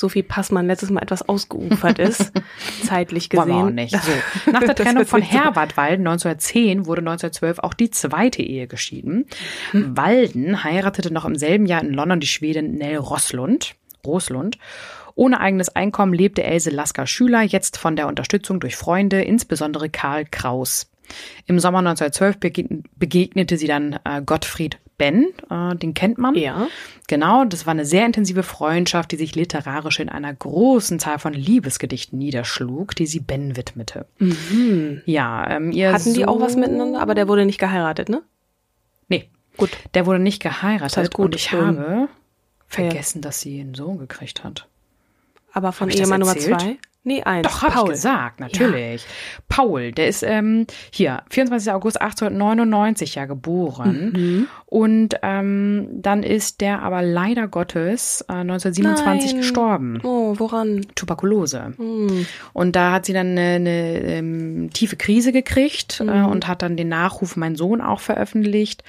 Sophie 0.00 0.22
Passmann 0.22 0.66
letztes 0.66 0.90
Mal 0.90 1.02
etwas 1.02 1.28
ausgeufert 1.28 1.98
ist, 1.98 2.32
zeitlich 2.84 3.28
gesehen. 3.28 3.48
Wollen 3.48 3.58
wir 3.58 3.64
auch 3.66 3.70
nicht. 3.70 4.02
So. 4.02 4.50
Nach 4.50 4.60
der 4.60 4.74
Trennung 4.74 5.04
von 5.04 5.20
Herbert 5.20 5.76
Walden 5.76 6.06
1910 6.06 6.86
wurde 6.86 7.02
1912 7.02 7.58
auch 7.58 7.74
die 7.74 7.90
zweite 7.90 8.42
Ehe 8.42 8.66
geschieden. 8.66 9.26
Hm. 9.72 9.96
Walden 9.96 10.64
heiratete 10.64 11.12
noch 11.12 11.26
im 11.26 11.36
selben 11.36 11.66
Jahr 11.66 11.82
in 11.82 11.92
London 11.92 12.18
die 12.18 12.26
Schwedin 12.26 12.76
Nell 12.76 12.96
Roslund. 12.96 13.74
Roslund. 14.06 14.56
Ohne 15.14 15.38
eigenes 15.38 15.68
Einkommen 15.68 16.14
lebte 16.14 16.44
Else 16.44 16.70
Lasker 16.70 17.06
Schüler 17.06 17.42
jetzt 17.42 17.76
von 17.76 17.94
der 17.94 18.06
Unterstützung 18.06 18.58
durch 18.58 18.76
Freunde, 18.76 19.20
insbesondere 19.20 19.90
Karl 19.90 20.24
Kraus. 20.24 20.90
Im 21.44 21.60
Sommer 21.60 21.80
1912 21.80 22.38
begegnete 22.96 23.58
sie 23.58 23.66
dann 23.66 23.98
äh, 24.04 24.22
Gottfried 24.24 24.78
Ben, 25.00 25.28
äh, 25.48 25.74
den 25.76 25.94
kennt 25.94 26.18
man. 26.18 26.34
Ja. 26.34 26.66
Genau, 27.08 27.46
das 27.46 27.64
war 27.64 27.70
eine 27.70 27.86
sehr 27.86 28.04
intensive 28.04 28.42
Freundschaft, 28.42 29.10
die 29.12 29.16
sich 29.16 29.34
literarisch 29.34 29.98
in 29.98 30.10
einer 30.10 30.32
großen 30.34 30.98
Zahl 31.00 31.18
von 31.18 31.32
Liebesgedichten 31.32 32.18
niederschlug, 32.18 32.94
die 32.94 33.06
sie 33.06 33.20
Ben 33.20 33.56
widmete. 33.56 34.04
Ja, 35.06 35.48
ähm, 35.50 35.72
ihr 35.72 35.88
Mhm. 35.88 35.94
Hatten 35.94 36.14
die 36.14 36.26
auch 36.26 36.38
was 36.38 36.54
miteinander? 36.54 37.00
Aber 37.00 37.14
der 37.14 37.28
wurde 37.28 37.46
nicht 37.46 37.58
geheiratet, 37.58 38.10
ne? 38.10 38.22
Nee, 39.08 39.30
Gut. 39.56 39.70
der 39.94 40.04
wurde 40.04 40.18
nicht 40.18 40.42
geheiratet. 40.42 40.92
Das 40.92 40.96
heißt 40.98 41.14
gut, 41.14 41.24
und 41.26 41.34
ich 41.36 41.44
schön. 41.44 41.78
habe 41.78 42.08
vergessen, 42.68 43.22
dass 43.22 43.40
sie 43.40 43.58
einen 43.58 43.74
Sohn 43.74 43.98
gekriegt 43.98 44.44
hat. 44.44 44.68
Aber 45.52 45.72
von 45.72 45.88
Ehemann 45.88 46.20
Nummer 46.20 46.36
zwei? 46.36 46.76
Nee, 47.02 47.22
eins. 47.22 47.48
Doch, 47.48 47.62
habe 47.62 47.70
ich 47.70 47.76
Paul. 47.76 47.88
gesagt, 47.88 48.40
natürlich. 48.40 49.06
Paul, 49.48 49.92
der 49.92 50.08
ist 50.08 50.22
ähm, 50.22 50.66
hier, 50.92 51.22
24. 51.30 51.72
August 51.72 51.98
1899 51.98 53.14
ja 53.14 53.24
geboren. 53.24 54.12
Mhm. 54.14 54.48
Und 54.66 55.14
ähm, 55.22 55.88
dann 55.92 56.22
ist 56.22 56.60
der 56.60 56.82
aber 56.82 57.00
leider 57.00 57.48
Gottes 57.48 58.22
äh, 58.28 58.34
1927 58.34 59.32
Nein. 59.32 59.40
gestorben. 59.40 60.00
Oh, 60.02 60.34
woran? 60.38 60.86
Tuberkulose. 60.94 61.72
Hm. 61.76 62.26
Und 62.52 62.76
da 62.76 62.92
hat 62.92 63.06
sie 63.06 63.14
dann 63.14 63.28
eine, 63.28 63.54
eine 63.54 64.00
ähm, 64.02 64.70
tiefe 64.72 64.96
Krise 64.96 65.32
gekriegt 65.32 66.00
äh, 66.00 66.22
und 66.22 66.46
hat 66.46 66.60
dann 66.60 66.76
den 66.76 66.88
Nachruf 66.88 67.34
Mein 67.34 67.56
Sohn 67.56 67.80
auch 67.80 68.00
veröffentlicht. 68.00 68.84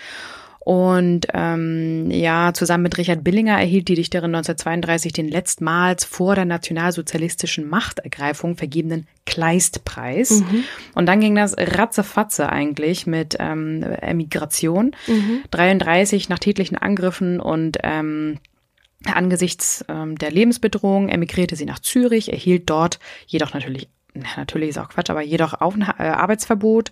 Und 0.63 1.25
ähm, 1.34 2.12
ja, 2.12 2.53
zusammen 2.53 2.84
mit 2.84 2.98
Richard 3.00 3.24
Billinger 3.24 3.60
erhielt 3.60 3.88
die 3.88 3.96
Dichterin 3.96 4.36
1932 4.36 5.12
den 5.12 5.27
letztmals 5.27 6.06
vor 6.06 6.36
der 6.36 6.46
nationalsozialistischen 6.46 7.68
Machtergreifung 7.68 8.56
vergebenen 8.56 9.08
Kleistpreis. 9.25 10.44
Und 10.94 11.08
dann 11.08 11.20
ging 11.20 11.34
das 11.34 11.56
ratzefatze 11.58 12.50
eigentlich 12.50 13.08
mit 13.08 13.38
ähm, 13.39 13.82
Emigration. 13.82 14.96
33 15.50 16.30
nach 16.30 16.39
tätlichen 16.39 16.77
Angriffen 16.77 17.39
und 17.39 17.80
ähm, 17.82 18.38
Angesichts 19.06 19.84
ähm, 19.89 20.15
der 20.18 20.30
Lebensbedrohung 20.30 21.10
emigrierte 21.10 21.56
sie 21.56 21.65
nach 21.65 21.80
Zürich, 21.80 22.32
erhielt 22.32 22.70
dort 22.70 23.00
jedoch 23.25 23.53
natürlich, 23.53 23.89
na, 24.13 24.27
natürlich 24.38 24.70
ist 24.70 24.77
auch 24.77 24.89
Quatsch, 24.89 25.10
aber 25.10 25.22
jedoch 25.22 25.60
Aufenha 25.60 25.96
äh, 25.98 26.10
Arbeitsverbot. 26.10 26.91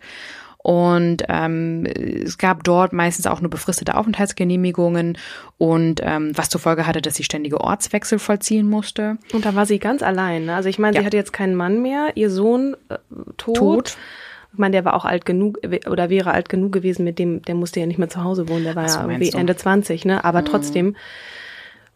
Und 0.70 1.24
ähm, 1.30 1.88
es 1.88 2.38
gab 2.38 2.64
dort 2.64 2.94
meistens 2.94 3.26
auch 3.26 3.42
nur 3.42 3.50
befristete 3.50 3.98
Aufenthaltsgenehmigungen 3.98 5.18
und 5.58 6.00
ähm, 6.04 6.32
was 6.36 6.50
zur 6.50 6.62
Folge 6.62 6.86
hatte, 6.86 7.02
dass 7.02 7.16
sie 7.16 7.24
ständige 7.24 7.60
Ortswechsel 7.60 8.20
vollziehen 8.20 8.70
musste. 8.70 9.18
Und 9.34 9.46
da 9.46 9.56
war 9.56 9.66
sie 9.66 9.80
ganz 9.80 10.04
allein. 10.04 10.46
Ne? 10.46 10.54
Also 10.54 10.70
ich 10.70 10.78
meine, 10.78 10.96
Ja. 10.96 11.02
sie 11.02 11.08
hatte 11.08 11.18
jetzt 11.18 11.34
keinen 11.34 11.56
Mann 11.56 11.82
mehr, 11.82 12.12
ihr 12.14 12.30
Sohn 12.30 12.78
äh, 12.90 12.98
tot. 13.38 13.56
Tot. 13.58 13.98
Ich 14.54 14.60
meine, 14.60 14.74
der 14.74 14.86
war 14.86 14.94
auch 14.94 15.06
alt 15.06 15.26
genug 15.26 15.58
äh, 15.64 15.90
oder 15.90 16.12
wäre 16.12 16.34
alt 16.34 16.50
genug 16.50 16.72
gewesen, 16.72 17.04
mit 17.04 17.18
dem, 17.18 17.42
der 17.42 17.56
musste 17.56 17.80
ja 17.80 17.88
nicht 17.88 17.98
mehr 17.98 18.10
zu 18.10 18.24
Hause 18.24 18.48
wohnen, 18.48 18.64
der 18.66 18.76
war 18.76 18.86
ja 18.86 19.02
irgendwie 19.02 19.32
du? 19.32 19.38
Mhm. 19.38 19.42
Ende 19.42 19.56
20, 19.56 20.06
ne? 20.06 20.24
Aber 20.24 20.46
trotzdem, 20.46 20.96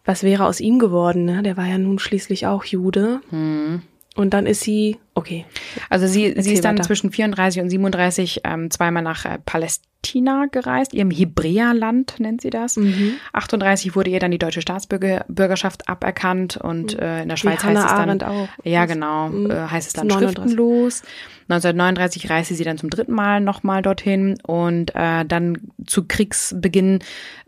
was 0.04 0.24
wäre 0.24 0.48
aus 0.48 0.60
ihm 0.60 0.80
geworden, 0.80 1.26
ne? 1.26 1.44
Der 1.44 1.58
war 1.58 1.68
ja 1.68 1.78
nun 1.78 2.00
schließlich 2.00 2.48
auch 2.48 2.66
Jude. 2.66 3.22
Mhm. 3.30 3.84
Und 4.16 4.34
dann 4.36 4.46
ist 4.46 4.62
sie, 4.62 4.98
okay. 5.16 5.46
Also 5.90 6.06
sie, 6.08 6.36
sie 6.38 6.54
ist 6.54 6.64
dann 6.64 6.76
weiter. 6.78 6.86
zwischen 6.88 7.12
34 7.12 7.62
und 7.64 7.70
37 7.70 8.42
ähm, 8.44 8.70
zweimal 8.70 9.02
nach 9.02 9.26
äh, 9.26 9.40
Palästina 9.44 10.46
gereist, 10.52 10.94
ihrem 10.94 11.10
Hebräerland 11.10 12.20
nennt 12.20 12.42
sie 12.42 12.52
das. 12.52 12.76
Mhm. 12.78 13.14
38 13.32 13.96
wurde 13.96 14.12
ihr 14.12 14.20
dann 14.20 14.30
die 14.32 14.38
deutsche 14.38 14.62
Staatsbürgerschaft 14.62 15.90
aberkannt 15.90 16.58
und 16.58 17.00
äh, 17.00 17.24
in 17.24 17.30
der 17.30 17.38
Schweiz 17.38 17.64
Mhm. 17.64 17.68
Heißt 17.70 17.86
es 17.86 17.92
dann 17.92 18.22
auch. 18.22 18.50
ja 18.64 18.86
genau 18.86 19.30
Mhm. 19.30 19.50
äh, 19.50 19.56
heißt 19.68 19.88
es 19.88 19.94
dann 19.94 20.08
39. 20.08 20.36
schriftenlos. 20.36 21.02
1939 21.50 22.30
reiste 22.30 22.54
sie 22.56 22.64
dann 22.64 22.78
zum 22.78 22.90
dritten 22.90 23.14
Mal 23.14 23.40
nochmal 23.42 23.82
dorthin 23.82 24.36
und 24.46 24.94
äh, 24.96 25.26
dann 25.26 25.58
zu 25.88 26.06
Kriegsbeginn 26.08 27.00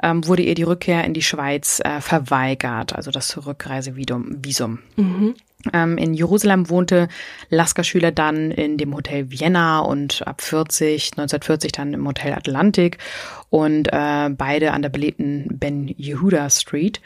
ähm, 0.01 0.25
wurde 0.27 0.41
ihr 0.43 0.55
die 0.55 0.63
Rückkehr 0.63 1.03
in 1.03 1.13
die 1.13 1.21
Schweiz 1.21 1.79
äh, 1.83 2.01
verweigert, 2.01 2.95
also 2.95 3.11
das 3.11 3.45
Rückreisevisum. 3.45 4.43
Visum. 4.43 4.79
Mhm. 4.95 5.35
Ähm, 5.73 5.97
in 5.97 6.13
Jerusalem 6.13 6.69
wohnte 6.69 7.07
Lasker 7.49 7.83
Schüler 7.83 8.11
dann 8.11 8.51
in 8.51 8.77
dem 8.77 8.95
Hotel 8.95 9.31
Vienna 9.31 9.79
und 9.79 10.25
ab 10.27 10.41
40, 10.41 11.13
1940 11.13 11.71
dann 11.71 11.93
im 11.93 12.07
Hotel 12.07 12.33
Atlantik 12.33 12.97
und 13.49 13.87
äh, 13.91 14.29
beide 14.29 14.71
an 14.71 14.81
der 14.81 14.89
belebten 14.89 15.47
Ben 15.51 15.87
Yehuda 15.87 16.49
Street. 16.49 17.01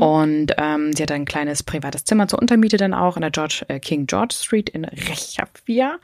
Und 0.00 0.52
ähm, 0.56 0.92
sie 0.92 1.02
hatte 1.02 1.14
ein 1.14 1.24
kleines 1.24 1.62
privates 1.62 2.04
Zimmer 2.04 2.28
zur 2.28 2.40
Untermiete 2.40 2.76
dann 2.76 2.94
auch 2.94 3.16
in 3.16 3.20
der 3.20 3.30
George, 3.30 3.64
äh, 3.68 3.78
King 3.78 4.06
George 4.06 4.34
Street 4.34 4.70
in 4.70 4.84
Rechavia 4.84 5.98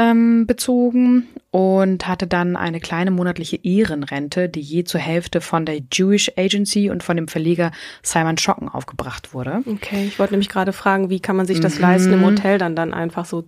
ähm, 0.00 0.46
bezogen 0.46 1.26
und 1.50 2.06
hatte 2.06 2.26
dann 2.28 2.54
eine 2.56 2.78
kleine 2.78 3.10
monatliche 3.10 3.56
Ehrenrente, 3.62 4.48
die 4.48 4.60
je 4.60 4.84
zur 4.84 5.00
Hälfte 5.00 5.40
von 5.40 5.66
der 5.66 5.80
Jewish 5.92 6.30
Agency 6.38 6.88
und 6.88 7.02
von 7.02 7.16
dem 7.16 7.26
Verleger 7.26 7.72
Simon 8.02 8.38
Schocken 8.38 8.68
aufgebracht 8.68 9.34
wurde. 9.34 9.62
Okay, 9.66 10.06
ich 10.06 10.18
wollte 10.20 10.34
nämlich 10.34 10.48
gerade 10.48 10.72
fragen, 10.72 11.10
wie 11.10 11.20
kann 11.20 11.36
man 11.36 11.46
sich 11.46 11.58
das 11.60 11.76
Mhm. 11.76 11.80
leisten, 11.82 12.12
im 12.12 12.24
Hotel 12.24 12.58
dann 12.58 12.76
dann 12.76 12.94
einfach 12.94 13.24
so 13.24 13.44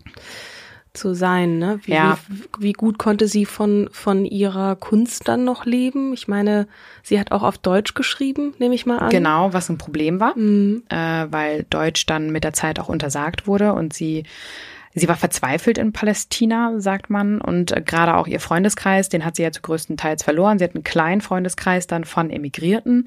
zu 0.92 1.14
sein, 1.14 1.58
ne? 1.58 1.78
Wie, 1.84 1.92
Ja. 1.92 2.18
wie, 2.58 2.64
wie 2.64 2.72
gut 2.72 2.98
konnte 2.98 3.28
sie 3.28 3.44
von, 3.44 3.88
von 3.92 4.24
ihrer 4.24 4.74
Kunst 4.74 5.28
dann 5.28 5.44
noch 5.44 5.64
leben? 5.64 6.12
Ich 6.12 6.26
meine, 6.26 6.66
sie 7.04 7.20
hat 7.20 7.30
auch 7.30 7.44
auf 7.44 7.58
Deutsch 7.58 7.94
geschrieben, 7.94 8.54
nehme 8.58 8.74
ich 8.74 8.86
mal 8.86 8.98
an. 8.98 9.10
Genau, 9.10 9.52
was 9.52 9.68
ein 9.68 9.78
Problem 9.78 10.18
war, 10.18 10.36
Mhm. 10.36 10.82
äh, 10.88 10.96
weil 11.30 11.64
Deutsch 11.70 12.06
dann 12.06 12.30
mit 12.30 12.42
der 12.42 12.54
Zeit 12.54 12.80
auch 12.80 12.88
untersagt 12.88 13.46
wurde 13.46 13.72
und 13.72 13.92
sie 13.92 14.24
Sie 14.94 15.08
war 15.08 15.16
verzweifelt 15.16 15.78
in 15.78 15.92
Palästina, 15.92 16.74
sagt 16.78 17.10
man, 17.10 17.40
und 17.40 17.70
äh, 17.70 17.80
gerade 17.80 18.16
auch 18.16 18.26
ihr 18.26 18.40
Freundeskreis, 18.40 19.08
den 19.08 19.24
hat 19.24 19.36
sie 19.36 19.42
ja 19.42 19.52
zu 19.52 19.62
größten 19.62 19.96
Teils 19.96 20.24
verloren. 20.24 20.58
Sie 20.58 20.64
hat 20.64 20.74
einen 20.74 20.82
kleinen 20.82 21.20
Freundeskreis 21.20 21.86
dann 21.86 22.04
von 22.04 22.28
Emigrierten 22.30 23.04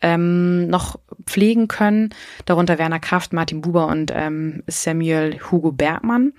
ähm, 0.00 0.68
noch 0.68 0.98
pflegen 1.26 1.68
können, 1.68 2.10
darunter 2.46 2.78
Werner 2.78 3.00
Kraft, 3.00 3.34
Martin 3.34 3.60
Buber 3.60 3.88
und 3.88 4.12
ähm, 4.14 4.62
Samuel 4.66 5.38
Hugo 5.50 5.72
Bergmann, 5.72 6.32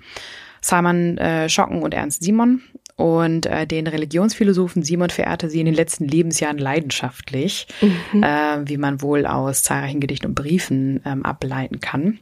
Simon 0.61 1.17
äh, 1.19 1.47
Schocken 1.47 1.83
und 1.83 1.93
Ernst 1.93 2.23
Simon. 2.23 2.63
Und 2.95 3.45
äh, 3.45 3.67
den 3.67 3.85
Religionsphilosophen 3.85 4.81
Simon 4.81 5.11
verehrte 5.11 5.51
sie 5.51 5.59
in 5.59 5.67
den 5.67 5.75
letzten 5.75 6.07
Lebensjahren 6.07 6.57
leidenschaftlich, 6.57 7.67
äh, 7.81 8.57
wie 8.65 8.77
man 8.77 9.03
wohl 9.03 9.27
aus 9.27 9.61
zahlreichen 9.61 9.99
Gedichten 9.99 10.25
und 10.25 10.33
Briefen 10.33 11.01
ähm, 11.05 11.23
ableiten 11.23 11.79
kann. 11.79 12.17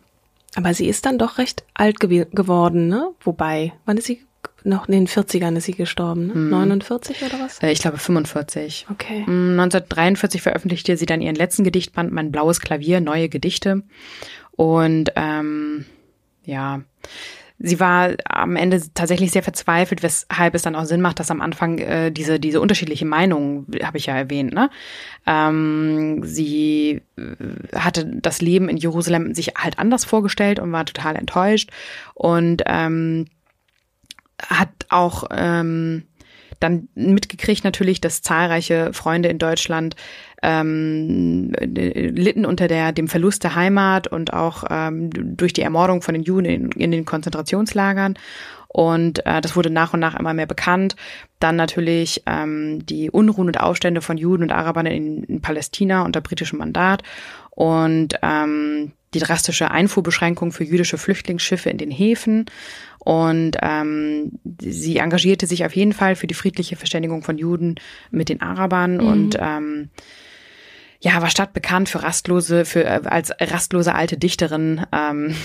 Aber 0.56 0.74
sie 0.74 0.88
ist 0.88 1.06
dann 1.06 1.18
doch 1.18 1.38
recht 1.38 1.64
alt 1.74 2.00
gew 2.00 2.26
geworden, 2.32 2.88
ne? 2.88 3.10
Wobei, 3.22 3.74
wann 3.86 3.98
ist 3.98 4.06
sie? 4.08 4.22
Noch 4.64 4.88
in 4.88 4.94
den 4.94 5.08
40ern 5.08 5.56
ist 5.58 5.66
sie 5.66 5.74
gestorben, 5.74 6.28
ne? 6.28 6.34
49 6.34 7.24
oder 7.24 7.40
was? 7.40 7.62
Äh, 7.62 7.72
ich 7.72 7.80
glaube 7.80 7.98
45. 7.98 8.88
Okay. 8.92 9.22
Mm, 9.22 9.60
1943 9.60 10.42
veröffentlichte 10.42 10.98
sie 10.98 11.06
dann 11.06 11.22
ihren 11.22 11.36
letzten 11.36 11.64
Gedichtband, 11.64 12.12
Mein 12.12 12.32
blaues 12.32 12.62
Klavier, 12.62 13.00
neue 13.00 13.30
Gedichte. 13.30 13.84
Und 14.52 15.12
ähm, 15.16 15.86
ja, 16.46 16.82
sie 17.60 17.80
war 17.80 18.12
am 18.26 18.56
Ende 18.56 18.82
tatsächlich 18.94 19.32
sehr 19.32 19.44
verzweifelt, 19.44 20.04
weshalb 20.04 20.56
es 20.56 20.64
dann 20.64 20.76
auch 20.76 20.86
Sinn 20.86 21.02
macht, 21.02 21.20
dass 21.20 21.32
am 21.32 21.42
Anfang 21.42 21.78
äh, 21.78 22.12
diese 22.12 22.40
diese 22.40 22.60
unterschiedliche 22.60 23.06
Meinung, 23.06 23.66
habe 23.84 23.98
ich 23.98 24.08
ja 24.08 24.16
erwähnt, 24.16 24.54
ne? 24.54 24.70
Ähm, 25.26 26.22
sie 26.24 27.02
äh, 27.18 27.78
hatte 27.78 28.06
das 28.06 28.42
Leben 28.42 28.70
in 28.70 28.78
Jerusalem 28.78 29.34
sich 29.34 29.54
halt 29.58 29.80
anders 29.80 30.06
vorgestellt 30.06 30.60
und 30.60 30.72
war 30.72 30.86
total 30.86 31.16
enttäuscht 31.16 31.72
und 32.14 32.64
ähm, 32.66 33.28
hat 34.42 34.70
auch 34.90 35.24
ähm, 35.32 36.04
dann 36.60 36.90
mitgekriegt 36.96 37.64
natürlich, 37.64 38.02
dass 38.02 38.22
zahlreiche 38.22 38.94
Freunde 38.94 39.30
in 39.30 39.38
Deutschland 39.38 39.96
ähm, 40.46 41.54
äh, 41.60 42.08
litten 42.10 42.46
unter 42.46 42.68
der, 42.68 42.92
dem 42.92 43.08
Verlust 43.08 43.44
der 43.44 43.56
Heimat 43.56 44.08
und 44.08 44.32
auch 44.34 44.64
ähm, 44.70 45.10
durch 45.12 45.54
die 45.54 45.64
Ermordung 45.64 46.04
von 46.04 46.14
den 46.14 46.24
Juden 46.24 46.46
in, 46.46 46.72
in 46.72 46.92
den 46.92 47.06
Konzentrationslagern. 47.06 48.16
Und 48.68 49.26
äh, 49.26 49.42
das 49.42 49.56
wurde 49.56 49.70
nach 49.70 49.94
und 49.94 50.02
nach 50.02 50.20
immer 50.20 50.34
mehr 50.34 50.46
bekannt. 50.46 50.96
Dann 51.40 51.56
natürlich 51.56 52.24
ähm, 52.26 52.86
die 52.86 53.10
Unruhen 53.10 53.48
und 53.48 53.60
Aufstände 53.60 54.02
von 54.02 54.18
Juden 54.18 54.44
und 54.44 54.52
Arabern 54.52 54.86
in, 54.86 55.24
in 55.24 55.42
Palästina 55.42 56.04
unter 56.04 56.22
britischem 56.22 56.60
Mandat 56.60 57.02
und 57.52 58.16
ähm, 58.22 58.92
die 59.14 59.20
drastische 59.20 59.72
Einfuhrbeschränkung 59.72 60.52
für 60.52 60.66
jüdische 60.66 60.98
Flüchtlingsschiffe 60.98 61.70
in 61.70 61.78
den 61.78 61.90
Häfen. 61.90 62.46
Und 63.00 63.56
ähm, 63.62 64.40
sie 64.60 64.98
engagierte 64.98 65.48
sich 65.48 65.66
auf 65.66 65.76
jeden 65.76 65.94
Fall 65.94 66.16
für 66.16 66.28
die 66.28 66.34
friedliche 66.34 66.76
Verständigung 66.76 67.24
von 67.24 67.38
Juden 67.38 67.76
mit 68.12 68.30
den 68.30 68.42
Arabern 68.42 69.00
und 69.00 69.38
ähm, 69.40 69.90
ja, 71.06 71.22
war 71.22 71.30
stadtbekannt 71.30 71.88
für 71.88 72.02
rastlose, 72.02 72.66
für 72.66 72.84
äh, 72.84 73.02
als 73.06 73.32
rastlose 73.40 73.94
alte 73.94 74.18
Dichterin. 74.18 74.88
Ähm, 74.92 75.36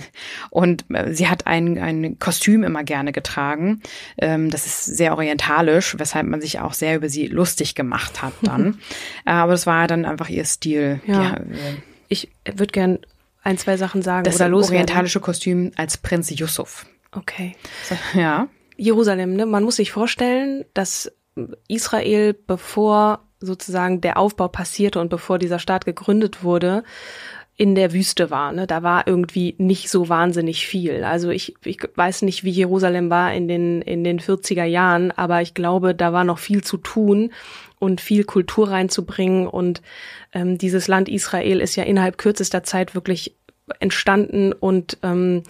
und 0.50 0.86
äh, 0.88 1.12
sie 1.12 1.28
hat 1.28 1.46
ein, 1.46 1.76
ein 1.78 2.18
Kostüm 2.18 2.64
immer 2.64 2.84
gerne 2.84 3.12
getragen. 3.12 3.82
Ähm, 4.16 4.48
das 4.48 4.64
ist 4.64 4.86
sehr 4.86 5.12
orientalisch, 5.12 5.98
weshalb 5.98 6.26
man 6.26 6.40
sich 6.40 6.60
auch 6.60 6.72
sehr 6.72 6.96
über 6.96 7.10
sie 7.10 7.26
lustig 7.26 7.74
gemacht 7.74 8.22
hat 8.22 8.32
dann. 8.40 8.78
äh, 9.26 9.32
aber 9.32 9.52
das 9.52 9.66
war 9.66 9.86
dann 9.86 10.06
einfach 10.06 10.30
ihr 10.30 10.46
Stil. 10.46 11.02
Ja. 11.04 11.34
Äh, 11.34 11.42
Ich 12.08 12.30
würde 12.46 12.72
gern 12.72 12.98
ein, 13.42 13.58
zwei 13.58 13.76
Sachen 13.76 14.00
sagen 14.00 14.24
das 14.24 14.36
oder 14.36 14.48
loswerden. 14.48 14.76
orientalische 14.76 15.20
Kostüm 15.20 15.72
als 15.76 15.98
Prinz 15.98 16.30
Yusuf. 16.30 16.86
Okay. 17.12 17.56
Ja. 18.14 18.48
Jerusalem, 18.78 19.36
ne? 19.36 19.44
Man 19.44 19.64
muss 19.64 19.76
sich 19.76 19.92
vorstellen, 19.92 20.64
dass 20.72 21.12
Israel, 21.68 22.32
bevor 22.32 23.26
sozusagen 23.40 24.00
der 24.00 24.18
Aufbau 24.18 24.48
passierte 24.48 25.00
und 25.00 25.08
bevor 25.08 25.38
dieser 25.38 25.58
Staat 25.58 25.84
gegründet 25.84 26.44
wurde, 26.44 26.84
in 27.60 27.74
der 27.74 27.92
Wüste 27.92 28.30
war. 28.30 28.52
Ne? 28.52 28.66
Da 28.66 28.82
war 28.82 29.06
irgendwie 29.06 29.54
nicht 29.58 29.90
so 29.90 30.08
wahnsinnig 30.08 30.66
viel. 30.66 31.04
Also 31.04 31.28
ich, 31.28 31.56
ich 31.62 31.78
weiß 31.94 32.22
nicht, 32.22 32.42
wie 32.42 32.50
Jerusalem 32.50 33.10
war 33.10 33.34
in 33.34 33.48
den, 33.48 33.82
in 33.82 34.02
den 34.02 34.18
40er 34.18 34.64
Jahren, 34.64 35.10
aber 35.10 35.42
ich 35.42 35.52
glaube, 35.52 35.94
da 35.94 36.14
war 36.14 36.24
noch 36.24 36.38
viel 36.38 36.64
zu 36.64 36.78
tun 36.78 37.32
und 37.78 38.00
viel 38.00 38.24
Kultur 38.24 38.70
reinzubringen. 38.70 39.46
Und 39.46 39.82
ähm, 40.32 40.56
dieses 40.56 40.88
Land 40.88 41.10
Israel 41.10 41.60
ist 41.60 41.76
ja 41.76 41.84
innerhalb 41.84 42.16
kürzester 42.16 42.62
Zeit 42.62 42.94
wirklich 42.94 43.36
entstanden 43.78 44.54
und 44.54 44.96
ähm, 45.02 45.42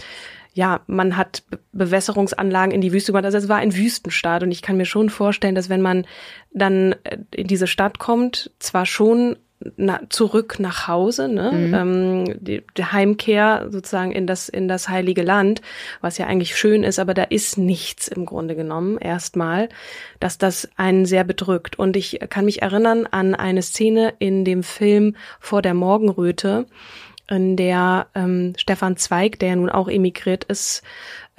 ja, 0.52 0.80
man 0.86 1.16
hat 1.16 1.44
Bewässerungsanlagen 1.72 2.72
in 2.72 2.80
die 2.80 2.92
Wüste 2.92 3.12
gemacht. 3.12 3.24
Also 3.24 3.38
es 3.38 3.48
war 3.48 3.58
ein 3.58 3.76
Wüstenstaat 3.76 4.42
und 4.42 4.50
ich 4.50 4.62
kann 4.62 4.76
mir 4.76 4.86
schon 4.86 5.10
vorstellen, 5.10 5.54
dass 5.54 5.68
wenn 5.68 5.82
man 5.82 6.06
dann 6.52 6.94
äh, 7.04 7.18
in 7.34 7.46
diese 7.46 7.66
Stadt 7.66 7.98
kommt, 7.98 8.50
zwar 8.58 8.86
schon 8.86 9.36
na, 9.76 10.00
zurück 10.08 10.58
nach 10.58 10.88
Hause, 10.88 11.28
ne? 11.28 11.52
Mhm. 11.52 11.74
Ähm, 11.74 12.36
die, 12.40 12.62
die 12.78 12.84
Heimkehr 12.84 13.68
sozusagen 13.70 14.10
in 14.10 14.26
das 14.26 14.48
in 14.48 14.68
das 14.68 14.88
heilige 14.88 15.22
Land, 15.22 15.60
was 16.00 16.16
ja 16.16 16.26
eigentlich 16.26 16.56
schön 16.56 16.82
ist, 16.82 16.98
aber 16.98 17.12
da 17.12 17.24
ist 17.24 17.58
nichts 17.58 18.08
im 18.08 18.24
Grunde 18.24 18.56
genommen 18.56 18.96
erstmal, 18.96 19.68
dass 20.18 20.38
das 20.38 20.68
einen 20.76 21.04
sehr 21.04 21.24
bedrückt. 21.24 21.78
Und 21.78 21.96
ich 21.96 22.20
kann 22.30 22.46
mich 22.46 22.62
erinnern 22.62 23.06
an 23.10 23.34
eine 23.34 23.60
Szene 23.60 24.14
in 24.18 24.46
dem 24.46 24.62
Film 24.62 25.14
Vor 25.40 25.60
der 25.60 25.74
Morgenröte, 25.74 26.66
in 27.30 27.56
der 27.56 28.08
ähm, 28.14 28.54
Stefan 28.56 28.96
Zweig, 28.96 29.38
der 29.38 29.50
ja 29.50 29.56
nun 29.56 29.70
auch 29.70 29.88
emigriert 29.88 30.44
ist, 30.44 30.82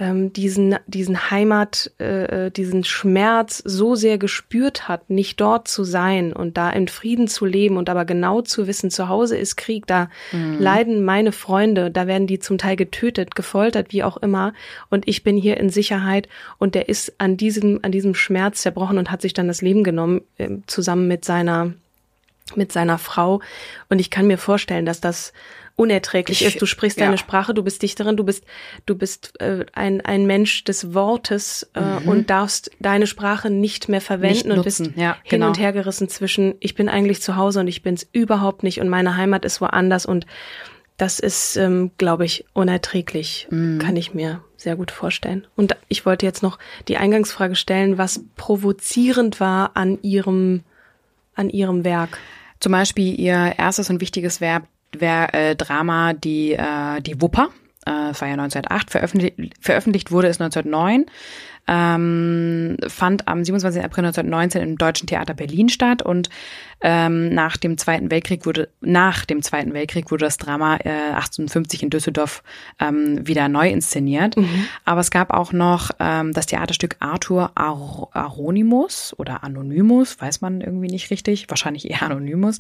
ähm, 0.01 0.33
diesen, 0.33 0.75
diesen 0.87 1.29
Heimat, 1.29 1.91
äh, 1.99 2.47
äh, 2.47 2.51
diesen 2.51 2.83
Schmerz 2.83 3.61
so 3.63 3.93
sehr 3.93 4.17
gespürt 4.17 4.87
hat, 4.87 5.11
nicht 5.11 5.39
dort 5.39 5.67
zu 5.67 5.83
sein 5.83 6.33
und 6.33 6.57
da 6.57 6.71
in 6.71 6.87
Frieden 6.87 7.27
zu 7.27 7.45
leben 7.45 7.77
und 7.77 7.87
aber 7.87 8.03
genau 8.05 8.41
zu 8.41 8.65
wissen, 8.65 8.89
zu 8.89 9.09
Hause 9.09 9.37
ist 9.37 9.57
Krieg, 9.57 9.85
da 9.85 10.09
mhm. 10.31 10.57
leiden 10.59 11.05
meine 11.05 11.31
Freunde, 11.31 11.91
da 11.91 12.07
werden 12.07 12.25
die 12.25 12.39
zum 12.39 12.57
Teil 12.57 12.77
getötet, 12.77 13.35
gefoltert, 13.35 13.93
wie 13.93 14.03
auch 14.03 14.17
immer, 14.17 14.53
und 14.89 15.07
ich 15.07 15.23
bin 15.23 15.37
hier 15.37 15.57
in 15.57 15.69
Sicherheit 15.69 16.27
und 16.57 16.73
der 16.73 16.89
ist 16.89 17.13
an 17.19 17.37
diesem, 17.37 17.79
an 17.83 17.91
diesem 17.91 18.15
Schmerz 18.15 18.63
zerbrochen 18.63 18.97
und 18.97 19.11
hat 19.11 19.21
sich 19.21 19.33
dann 19.33 19.47
das 19.47 19.61
Leben 19.61 19.83
genommen, 19.83 20.21
äh, 20.37 20.49
zusammen 20.65 21.07
mit 21.07 21.25
seiner, 21.25 21.73
mit 22.57 22.71
seiner 22.71 22.97
Frau. 22.97 23.41
Und 23.89 23.99
ich 23.99 24.09
kann 24.09 24.27
mir 24.27 24.37
vorstellen, 24.37 24.85
dass 24.85 25.01
das 25.01 25.33
unerträglich 25.75 26.41
ich, 26.41 26.47
ist. 26.47 26.61
Du 26.61 26.65
sprichst 26.65 26.99
ja. 26.99 27.05
deine 27.05 27.17
Sprache, 27.17 27.53
du 27.53 27.63
bist 27.63 27.81
Dichterin, 27.81 28.17
du 28.17 28.23
bist, 28.23 28.43
du 28.85 28.95
bist 28.95 29.39
äh, 29.41 29.65
ein, 29.73 30.01
ein 30.01 30.25
Mensch 30.25 30.63
des 30.63 30.93
Wortes 30.93 31.69
äh, 31.73 31.81
mhm. 31.81 32.07
und 32.07 32.29
darfst 32.29 32.71
deine 32.79 33.07
Sprache 33.07 33.49
nicht 33.49 33.89
mehr 33.89 34.01
verwenden 34.01 34.49
nicht 34.49 34.57
und 34.57 34.63
bist 34.63 34.79
ja, 34.95 35.17
hin 35.23 35.39
genau. 35.39 35.47
und 35.47 35.59
her 35.59 35.73
gerissen 35.73 36.09
zwischen, 36.09 36.55
ich 36.59 36.75
bin 36.75 36.89
eigentlich 36.89 37.21
zu 37.21 37.35
Hause 37.35 37.61
und 37.61 37.67
ich 37.67 37.81
bin's 37.81 38.07
überhaupt 38.11 38.63
nicht 38.63 38.79
und 38.79 38.89
meine 38.89 39.17
Heimat 39.17 39.45
ist 39.45 39.61
woanders 39.61 40.05
und 40.05 40.25
das 40.97 41.19
ist, 41.19 41.57
ähm, 41.57 41.89
glaube 41.97 42.25
ich, 42.25 42.45
unerträglich, 42.53 43.47
mhm. 43.49 43.79
kann 43.79 43.95
ich 43.95 44.13
mir 44.13 44.43
sehr 44.55 44.75
gut 44.75 44.91
vorstellen. 44.91 45.47
Und 45.55 45.75
ich 45.87 46.05
wollte 46.05 46.27
jetzt 46.27 46.43
noch 46.43 46.59
die 46.87 46.97
Eingangsfrage 46.97 47.55
stellen, 47.55 47.97
was 47.97 48.23
provozierend 48.35 49.39
war 49.39 49.71
an 49.75 49.97
ihrem, 50.03 50.61
an 51.33 51.49
ihrem 51.49 51.83
Werk. 51.83 52.19
Zum 52.61 52.71
Beispiel 52.71 53.19
ihr 53.19 53.55
erstes 53.57 53.89
und 53.89 53.99
wichtiges 53.99 54.39
Verb, 54.39 54.63
wär, 54.93 55.33
äh, 55.33 55.55
Drama 55.55 56.13
die, 56.13 56.53
äh, 56.53 57.01
die 57.01 57.21
Wupper. 57.21 57.49
Äh, 57.85 58.11
es 58.11 58.21
war 58.21 58.27
ja 58.27 58.35
1908, 58.35 58.91
veröffentlicht, 58.91 59.53
veröffentlicht 59.59 60.11
wurde 60.11 60.27
es 60.27 60.39
1909 60.39 61.07
ähm, 61.67 62.77
fand 62.87 63.27
am 63.27 63.43
27. 63.43 63.83
April 63.83 64.05
1919 64.05 64.61
im 64.61 64.77
Deutschen 64.77 65.07
Theater 65.07 65.33
Berlin 65.33 65.69
statt 65.69 66.01
und 66.01 66.29
ähm, 66.81 67.29
nach 67.29 67.57
dem 67.57 67.77
Zweiten 67.77 68.09
Weltkrieg 68.09 68.45
wurde 68.45 68.69
nach 68.81 69.25
dem 69.25 69.43
Zweiten 69.43 69.73
Weltkrieg 69.73 70.09
wurde 70.09 70.25
das 70.25 70.37
Drama 70.37 70.77
äh, 70.77 71.13
1850 71.13 71.83
in 71.83 71.89
Düsseldorf 71.91 72.43
ähm, 72.79 73.25
wieder 73.27 73.47
neu 73.49 73.69
inszeniert. 73.69 74.35
Mhm. 74.35 74.65
Aber 74.83 75.01
es 75.01 75.11
gab 75.11 75.31
auch 75.31 75.53
noch 75.53 75.91
ähm, 75.99 76.33
das 76.33 76.47
Theaterstück 76.47 76.95
Arthur 76.99 77.51
Ar 77.55 78.09
Aronimus 78.11 79.13
oder 79.17 79.43
Anonymus, 79.43 80.19
weiß 80.19 80.41
man 80.41 80.61
irgendwie 80.61 80.87
nicht 80.87 81.11
richtig, 81.11 81.49
wahrscheinlich 81.49 81.89
eher 81.89 82.01
Anonymus, 82.03 82.59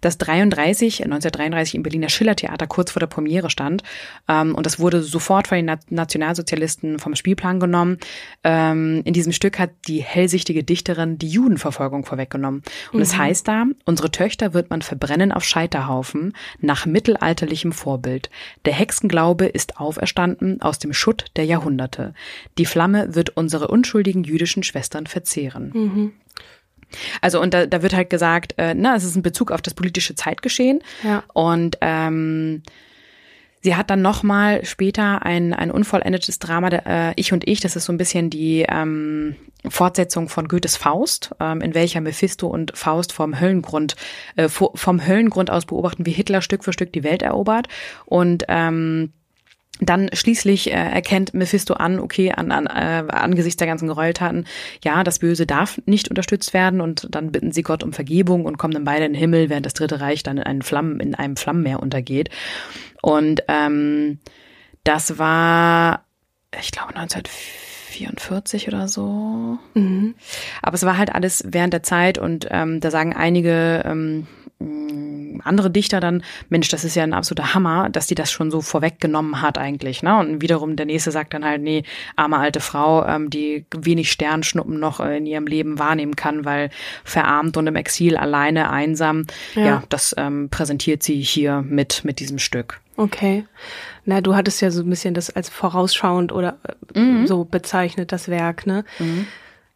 das 0.00 0.18
33 0.18 1.04
1933 1.04 1.76
im 1.76 1.82
Berliner 1.82 2.08
Schillertheater 2.08 2.66
kurz 2.66 2.90
vor 2.90 3.00
der 3.00 3.06
Premiere 3.06 3.50
stand 3.50 3.82
ähm, 4.28 4.54
und 4.54 4.66
das 4.66 4.78
wurde 4.80 5.02
sofort 5.02 5.48
von 5.48 5.56
den 5.56 5.78
Nationalsozialisten 5.88 6.98
vom 6.98 7.14
Spielplan 7.14 7.60
genommen. 7.60 7.98
Ähm, 8.42 9.02
in 9.04 9.12
diesem 9.12 9.32
Stück 9.32 9.58
hat 9.58 9.70
die 9.86 10.02
hellsichtige 10.02 10.64
Dichterin 10.64 11.18
die 11.18 11.28
Judenverfolgung 11.28 12.06
vorweggenommen. 12.06 12.62
Und 12.92 12.98
mhm. 12.98 13.02
es 13.02 13.16
heißt 13.16 13.46
da, 13.46 13.66
unsere 13.84 14.10
Töchter 14.10 14.54
wird 14.54 14.70
man 14.70 14.82
verbrennen 14.82 15.30
auf 15.32 15.44
Scheiterhaufen 15.44 16.34
nach 16.58 16.86
mittelalterlichem 16.86 17.72
Vorbild. 17.72 18.30
Der 18.64 18.72
Hexenglaube 18.72 19.44
ist 19.44 19.78
auferstanden 19.78 20.62
aus 20.62 20.78
dem 20.78 20.92
Schutt 20.92 21.26
der 21.36 21.44
Jahrhunderte. 21.44 22.14
Die 22.56 22.66
Flamme 22.66 23.14
wird 23.14 23.30
unsere 23.36 23.68
unschuldigen 23.68 24.24
jüdischen 24.24 24.62
Schwestern 24.62 25.06
verzehren. 25.06 25.70
Mhm. 25.74 26.12
Also 27.20 27.40
und 27.40 27.54
da, 27.54 27.66
da 27.66 27.82
wird 27.82 27.94
halt 27.94 28.10
gesagt, 28.10 28.54
äh, 28.56 28.74
na, 28.74 28.96
es 28.96 29.04
ist 29.04 29.16
ein 29.16 29.22
Bezug 29.22 29.52
auf 29.52 29.62
das 29.62 29.74
politische 29.74 30.14
Zeitgeschehen. 30.14 30.80
Ja. 31.02 31.22
Und 31.34 31.78
ähm, 31.80 32.62
Sie 33.62 33.76
hat 33.76 33.90
dann 33.90 34.00
nochmal 34.00 34.64
später 34.64 35.24
ein, 35.24 35.52
ein 35.52 35.70
unvollendetes 35.70 36.38
Drama, 36.38 36.68
äh, 36.68 37.12
Ich 37.16 37.32
und 37.32 37.46
Ich, 37.46 37.60
das 37.60 37.76
ist 37.76 37.84
so 37.84 37.92
ein 37.92 37.98
bisschen 37.98 38.30
die 38.30 38.64
ähm, 38.66 39.36
Fortsetzung 39.68 40.30
von 40.30 40.48
Goethes 40.48 40.76
Faust, 40.76 41.30
ähm, 41.40 41.60
in 41.60 41.74
welcher 41.74 42.00
Mephisto 42.00 42.46
und 42.46 42.72
Faust 42.74 43.12
vom 43.12 43.38
Höllengrund, 43.38 43.96
äh, 44.36 44.48
vom 44.48 45.06
Höllengrund 45.06 45.50
aus 45.50 45.66
beobachten, 45.66 46.06
wie 46.06 46.12
Hitler 46.12 46.40
Stück 46.40 46.64
für 46.64 46.72
Stück 46.72 46.92
die 46.92 47.04
Welt 47.04 47.20
erobert. 47.20 47.68
Und 48.06 48.44
ähm, 48.48 49.12
dann 49.80 50.10
schließlich 50.12 50.70
äh, 50.70 50.74
erkennt 50.74 51.34
Mephisto 51.34 51.74
an, 51.74 51.98
okay, 51.98 52.32
an, 52.32 52.52
an, 52.52 52.66
äh, 52.66 53.10
angesichts 53.10 53.56
der 53.56 53.66
ganzen 53.66 53.88
Gräueltaten, 53.88 54.46
ja, 54.84 55.02
das 55.04 55.18
Böse 55.18 55.46
darf 55.46 55.80
nicht 55.86 56.08
unterstützt 56.08 56.52
werden 56.52 56.80
und 56.80 57.08
dann 57.10 57.32
bitten 57.32 57.52
sie 57.52 57.62
Gott 57.62 57.82
um 57.82 57.92
Vergebung 57.92 58.44
und 58.44 58.58
kommen 58.58 58.74
dann 58.74 58.84
beide 58.84 59.06
in 59.06 59.12
den 59.12 59.18
Himmel, 59.18 59.48
während 59.48 59.66
das 59.66 59.74
Dritte 59.74 60.00
Reich 60.00 60.22
dann 60.22 60.38
in, 60.38 60.42
einen 60.42 60.62
Flammen, 60.62 61.00
in 61.00 61.14
einem 61.14 61.36
Flammenmeer 61.36 61.80
untergeht. 61.80 62.28
Und 63.02 63.42
ähm, 63.48 64.18
das 64.84 65.18
war, 65.18 66.04
ich 66.60 66.72
glaube, 66.72 66.96
1944 66.96 68.68
oder 68.68 68.88
so. 68.88 69.58
Mhm. 69.74 70.14
Aber 70.62 70.74
es 70.74 70.84
war 70.84 70.98
halt 70.98 71.14
alles 71.14 71.44
während 71.46 71.72
der 71.72 71.82
Zeit 71.82 72.18
und 72.18 72.46
ähm, 72.50 72.80
da 72.80 72.90
sagen 72.90 73.14
einige 73.14 73.82
ähm, 73.84 74.26
andere 75.42 75.70
Dichter 75.70 76.00
dann, 76.00 76.22
Mensch, 76.48 76.68
das 76.68 76.84
ist 76.84 76.94
ja 76.94 77.02
ein 77.02 77.14
absoluter 77.14 77.54
Hammer, 77.54 77.88
dass 77.88 78.06
die 78.06 78.14
das 78.14 78.30
schon 78.30 78.50
so 78.50 78.60
vorweggenommen 78.60 79.40
hat 79.40 79.58
eigentlich. 79.58 80.02
Ne? 80.02 80.18
Und 80.18 80.42
wiederum 80.42 80.76
der 80.76 80.86
nächste 80.86 81.10
sagt 81.10 81.34
dann 81.34 81.44
halt, 81.44 81.62
nee, 81.62 81.84
arme 82.16 82.38
alte 82.38 82.60
Frau, 82.60 83.04
ähm, 83.06 83.30
die 83.30 83.64
wenig 83.74 84.12
Sternschnuppen 84.12 84.78
noch 84.78 85.00
äh, 85.00 85.16
in 85.16 85.26
ihrem 85.26 85.46
Leben 85.46 85.78
wahrnehmen 85.78 86.16
kann, 86.16 86.44
weil 86.44 86.70
verarmt 87.04 87.56
und 87.56 87.66
im 87.66 87.76
Exil 87.76 88.16
alleine, 88.16 88.70
einsam. 88.70 89.26
Ja, 89.54 89.64
ja 89.64 89.82
das 89.88 90.14
ähm, 90.18 90.48
präsentiert 90.50 91.02
sie 91.02 91.20
hier 91.20 91.62
mit, 91.62 92.04
mit 92.04 92.20
diesem 92.20 92.38
Stück. 92.38 92.80
Okay. 92.96 93.46
Na, 94.04 94.20
du 94.20 94.34
hattest 94.34 94.60
ja 94.60 94.70
so 94.70 94.82
ein 94.82 94.90
bisschen 94.90 95.14
das 95.14 95.30
als 95.30 95.48
vorausschauend 95.48 96.32
oder 96.32 96.58
äh, 96.94 97.00
mhm. 97.00 97.26
so 97.26 97.44
bezeichnet, 97.44 98.12
das 98.12 98.28
Werk, 98.28 98.66
ne? 98.66 98.84
Mhm. 98.98 99.26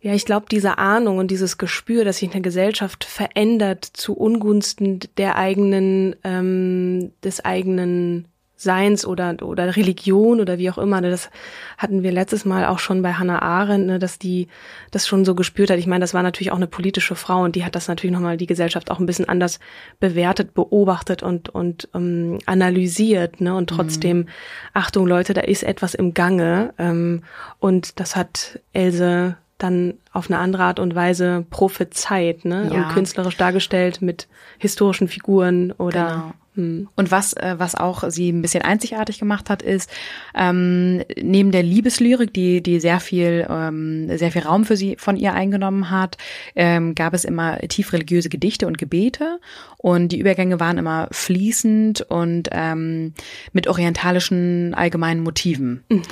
Ja, 0.04 0.12
ich 0.12 0.26
glaube, 0.26 0.44
diese 0.50 0.76
Ahnung 0.76 1.16
und 1.16 1.30
dieses 1.30 1.56
Gespür, 1.56 2.04
dass 2.04 2.18
sich 2.18 2.30
eine 2.30 2.42
Gesellschaft 2.42 3.04
verändert 3.04 3.86
zu 3.86 4.12
Ungunsten 4.14 5.00
der 5.16 5.36
eigenen, 5.36 6.14
ähm, 6.24 7.12
des 7.22 7.42
eigenen 7.42 8.28
Seins 8.54 9.06
oder, 9.06 9.36
oder 9.40 9.76
Religion 9.76 10.42
oder 10.42 10.58
wie 10.58 10.68
auch 10.68 10.76
immer. 10.76 11.00
Ne, 11.00 11.08
das 11.08 11.30
hatten 11.78 12.02
wir 12.02 12.12
letztes 12.12 12.44
Mal 12.44 12.66
auch 12.66 12.80
schon 12.80 13.00
bei 13.00 13.14
Hannah 13.14 13.40
Arendt, 13.40 13.86
ne, 13.86 13.98
dass 13.98 14.18
die 14.18 14.48
das 14.90 15.06
schon 15.06 15.24
so 15.24 15.34
gespürt 15.34 15.70
hat. 15.70 15.78
Ich 15.78 15.86
meine, 15.86 16.02
das 16.02 16.12
war 16.12 16.22
natürlich 16.22 16.52
auch 16.52 16.56
eine 16.56 16.66
politische 16.66 17.14
Frau 17.14 17.42
und 17.42 17.56
die 17.56 17.64
hat 17.64 17.74
das 17.74 17.88
natürlich 17.88 18.12
nochmal 18.12 18.36
die 18.36 18.46
Gesellschaft 18.46 18.90
auch 18.90 19.00
ein 19.00 19.06
bisschen 19.06 19.30
anders 19.30 19.58
bewertet, 20.00 20.52
beobachtet 20.52 21.22
und, 21.22 21.48
und 21.48 21.88
ähm, 21.94 22.40
analysiert. 22.44 23.40
Ne, 23.40 23.56
und 23.56 23.70
trotzdem, 23.70 24.18
mhm. 24.18 24.28
Achtung 24.74 25.06
Leute, 25.06 25.32
da 25.32 25.40
ist 25.40 25.62
etwas 25.62 25.94
im 25.94 26.12
Gange. 26.12 26.74
Ähm, 26.76 27.22
und 27.58 28.00
das 28.00 28.16
hat 28.16 28.60
Else 28.74 29.38
dann 29.58 29.94
auf 30.12 30.30
eine 30.30 30.38
andere 30.38 30.64
Art 30.64 30.80
und 30.80 30.94
Weise 30.94 31.46
prophezeit, 31.50 32.44
ne? 32.44 32.70
Ja. 32.72 32.82
Und 32.82 32.94
künstlerisch 32.94 33.36
dargestellt 33.36 34.02
mit 34.02 34.28
historischen 34.58 35.08
Figuren 35.08 35.72
oder 35.72 36.06
genau. 36.06 36.32
Hm. 36.56 36.88
Und 36.94 37.10
was, 37.10 37.32
äh, 37.32 37.56
was 37.58 37.74
auch 37.74 38.04
sie 38.08 38.30
ein 38.30 38.42
bisschen 38.42 38.62
einzigartig 38.62 39.18
gemacht 39.18 39.50
hat, 39.50 39.60
ist 39.62 39.90
ähm, 40.36 41.02
neben 41.20 41.50
der 41.50 41.64
Liebeslyrik, 41.64 42.32
die, 42.32 42.62
die 42.62 42.78
sehr 42.78 43.00
viel, 43.00 43.46
ähm, 43.50 44.16
sehr 44.16 44.30
viel 44.30 44.42
Raum 44.42 44.64
für 44.64 44.76
sie 44.76 44.96
von 44.96 45.16
ihr 45.16 45.34
eingenommen 45.34 45.90
hat, 45.90 46.16
ähm, 46.54 46.94
gab 46.94 47.12
es 47.12 47.24
immer 47.24 47.58
tief 47.58 47.92
religiöse 47.92 48.28
Gedichte 48.28 48.68
und 48.68 48.78
Gebete 48.78 49.40
und 49.78 50.10
die 50.10 50.20
Übergänge 50.20 50.60
waren 50.60 50.78
immer 50.78 51.08
fließend 51.10 52.02
und 52.02 52.48
ähm, 52.52 53.14
mit 53.52 53.66
orientalischen 53.66 54.74
allgemeinen 54.74 55.22
Motiven. 55.22 55.82
Mhm. 55.88 56.02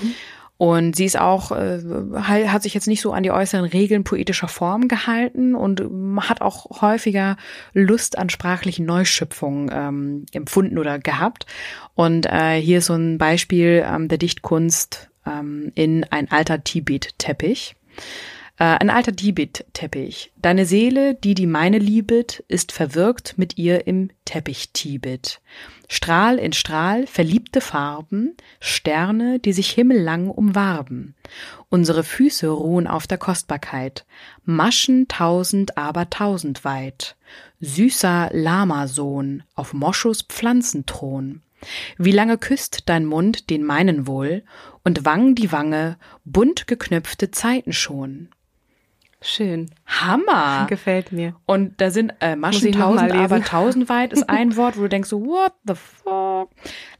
Und 0.62 0.94
sie 0.94 1.07
ist 1.07 1.18
auch, 1.18 1.51
äh, 1.51 1.81
hat 2.14 2.62
sich 2.62 2.72
jetzt 2.72 2.87
nicht 2.87 3.01
so 3.01 3.12
an 3.12 3.25
die 3.25 3.33
äußeren 3.33 3.64
Regeln 3.64 4.05
poetischer 4.05 4.46
Form 4.46 4.87
gehalten 4.87 5.57
und 5.57 5.83
hat 6.20 6.40
auch 6.40 6.81
häufiger 6.81 7.37
Lust 7.72 8.16
an 8.16 8.31
sprachlichen 8.31 8.87
Neuschöpfungen 8.87 9.72
ähm, 9.75 10.27
empfunden 10.31 10.79
oder 10.79 11.01
gehabt. 11.01 11.46
Und 11.96 12.27
äh, 12.27 12.61
hier 12.61 12.79
ist 12.79 12.87
so 12.87 12.94
ein 12.94 13.18
Beispiel 13.18 13.85
ähm, 13.85 14.07
der 14.07 14.18
Dichtkunst 14.18 15.11
ähm, 15.27 15.72
in 15.75 16.05
ein 16.05 16.31
alter 16.31 16.62
Tibet-Teppich. 16.62 17.75
Äh, 18.59 18.65
ein 18.65 18.91
alter 18.91 19.17
Tibet-Teppich. 19.17 20.33
Deine 20.37 20.67
Seele, 20.67 21.15
die 21.15 21.35
die 21.35 21.47
meine 21.47 21.79
liebet, 21.79 22.45
ist 22.49 22.73
verwirkt 22.73 23.38
mit 23.38 23.57
ihr 23.57 23.87
im 23.87 24.11
Teppich 24.25 24.73
Tibet. 24.73 25.41
Strahl 25.88 26.38
in 26.38 26.53
Strahl, 26.53 27.07
verliebte 27.07 27.61
Farben, 27.61 28.37
Sterne, 28.61 29.38
die 29.38 29.53
sich 29.53 29.71
himmellang 29.71 30.29
umwarben. 30.29 31.15
Unsere 31.71 32.05
Füße 32.05 32.49
ruhen 32.49 32.87
auf 32.87 33.07
der 33.07 33.19
Kostbarkeit, 33.19 34.05
Maschen 34.45 35.09
tausend, 35.09 35.77
aber 35.79 36.11
tausend 36.11 36.65
weit. 36.65 37.17
Süßer 37.61 38.31
Lama-Sohn 38.33 39.43
auf 39.55 39.73
Moschus 39.73 40.23
Pflanzenthron. 40.23 41.43
Wie 41.97 42.12
lange 42.12 42.38
küsst 42.38 42.88
dein 42.88 43.07
Mund 43.07 43.51
den 43.51 43.65
meinen 43.65 44.07
wohl 44.07 44.45
und 44.85 45.05
Wang 45.05 45.35
die 45.35 45.53
Wange, 45.53 45.97
bunt 46.25 46.67
geknöpfte 46.67 47.31
Zeiten 47.31 47.73
schon. 47.73 48.29
Schön. 49.23 49.71
Hammer. 49.87 50.67
Gefällt 50.69 51.13
mir. 51.13 51.37
Und 51.47 51.81
da 51.81 51.91
sind 51.91 52.13
äh, 52.21 52.37
Maschen 52.37 52.73
tausend, 52.73 53.13
aber 53.13 53.41
tausendweit 53.45 54.13
ist 54.13 54.29
ein 54.29 54.57
Wort, 54.57 54.77
wo 54.77 54.83
du 54.83 54.89
denkst 54.89 55.09
so, 55.09 55.25
what 55.25 55.53
the 55.65 55.75
fuck? 55.75 56.51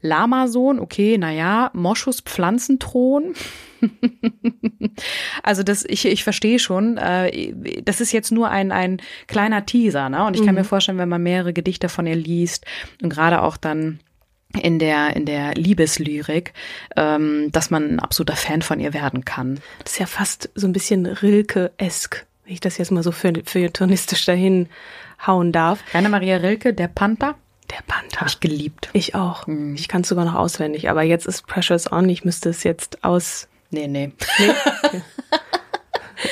Lamasohn, 0.01 0.79
okay, 0.79 1.17
naja, 1.17 1.69
Moschus 1.73 2.21
Pflanzenthron. 2.21 3.33
also 5.43 5.63
das, 5.63 5.83
ich, 5.85 6.05
ich 6.05 6.23
verstehe 6.23 6.59
schon, 6.59 6.97
äh, 6.97 7.53
das 7.83 7.99
ist 7.99 8.13
jetzt 8.13 8.31
nur 8.31 8.49
ein, 8.49 8.71
ein 8.71 9.01
kleiner 9.27 9.65
Teaser, 9.65 10.09
ne? 10.09 10.25
Und 10.25 10.35
ich 10.35 10.45
kann 10.45 10.55
mhm. 10.55 10.61
mir 10.61 10.65
vorstellen, 10.65 10.97
wenn 10.97 11.09
man 11.09 11.21
mehrere 11.21 11.53
Gedichte 11.53 11.89
von 11.89 12.07
ihr 12.07 12.15
liest 12.15 12.65
und 13.01 13.09
gerade 13.09 13.41
auch 13.41 13.57
dann 13.57 13.99
in 14.61 14.79
der 14.79 15.15
in 15.15 15.25
der 15.25 15.53
Liebeslyrik, 15.55 16.53
ähm, 16.95 17.51
dass 17.51 17.69
man 17.69 17.95
ein 17.95 17.99
absoluter 17.99 18.35
Fan 18.35 18.61
von 18.61 18.79
ihr 18.79 18.93
werden 18.93 19.25
kann. 19.25 19.59
Das 19.83 19.93
ist 19.93 19.99
ja 19.99 20.05
fast 20.05 20.49
so 20.55 20.67
ein 20.67 20.73
bisschen 20.73 21.05
Rilke-esk, 21.05 22.25
wenn 22.45 22.53
ich 22.53 22.59
das 22.59 22.77
jetzt 22.77 22.91
mal 22.91 23.03
so 23.03 23.11
für, 23.11 23.33
feuilletonistisch 23.45 24.25
dahin 24.25 24.69
hauen 25.25 25.51
darf. 25.51 25.83
Rainer 25.93 26.09
Maria 26.09 26.37
Rilke, 26.37 26.73
der 26.73 26.87
Panther. 26.87 27.35
Der 27.71 27.81
Panther. 27.87 28.19
Habe 28.19 28.29
ich 28.29 28.39
geliebt. 28.39 28.89
Ich 28.93 29.15
auch. 29.15 29.47
Mhm. 29.47 29.75
Ich 29.75 29.87
kann 29.87 30.01
es 30.01 30.09
sogar 30.09 30.25
noch 30.25 30.35
auswendig, 30.35 30.89
aber 30.89 31.01
jetzt 31.01 31.25
ist 31.25 31.47
Precious 31.47 31.91
On. 31.91 32.07
Ich 32.09 32.25
müsste 32.25 32.49
es 32.49 32.63
jetzt 32.63 33.03
aus. 33.03 33.47
Nee, 33.71 33.87
nee. 33.87 34.11
nee? 34.37 34.51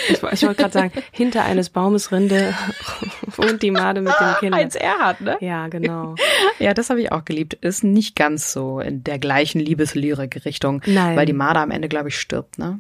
Ich, 0.09 0.21
ich 0.21 0.21
wollte 0.21 0.55
gerade 0.55 0.73
sagen, 0.73 0.91
hinter 1.11 1.43
eines 1.43 1.69
Baumes 1.69 2.11
Rinde 2.11 2.53
wohnt 3.35 3.61
die 3.61 3.71
Made 3.71 4.01
mit 4.01 4.13
dem 4.19 4.35
Kind. 4.39 4.55
Heinz 4.55 4.75
Erhard, 4.75 5.21
ne? 5.21 5.37
Ja, 5.41 5.67
genau. 5.67 6.15
Ja, 6.59 6.73
das 6.73 6.89
habe 6.89 7.01
ich 7.01 7.11
auch 7.11 7.25
geliebt. 7.25 7.53
Ist 7.55 7.83
nicht 7.83 8.15
ganz 8.15 8.51
so 8.51 8.79
in 8.79 9.03
der 9.03 9.19
gleichen 9.19 9.59
Liebeslyrik-Richtung. 9.59 10.81
Nein. 10.85 11.15
Weil 11.15 11.25
die 11.25 11.33
Made 11.33 11.59
am 11.59 11.71
Ende, 11.71 11.87
glaube 11.87 12.09
ich, 12.09 12.19
stirbt, 12.19 12.57
ne? 12.57 12.79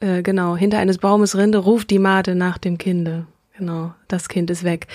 Äh, 0.00 0.22
genau. 0.22 0.56
Hinter 0.56 0.78
eines 0.78 0.98
Baumes 0.98 1.36
Rinde 1.36 1.58
ruft 1.58 1.90
die 1.90 1.98
Made 1.98 2.34
nach 2.34 2.58
dem 2.58 2.78
Kinde. 2.78 3.26
Genau. 3.56 3.92
Das 4.08 4.28
Kind 4.28 4.50
ist 4.50 4.64
weg. 4.64 4.86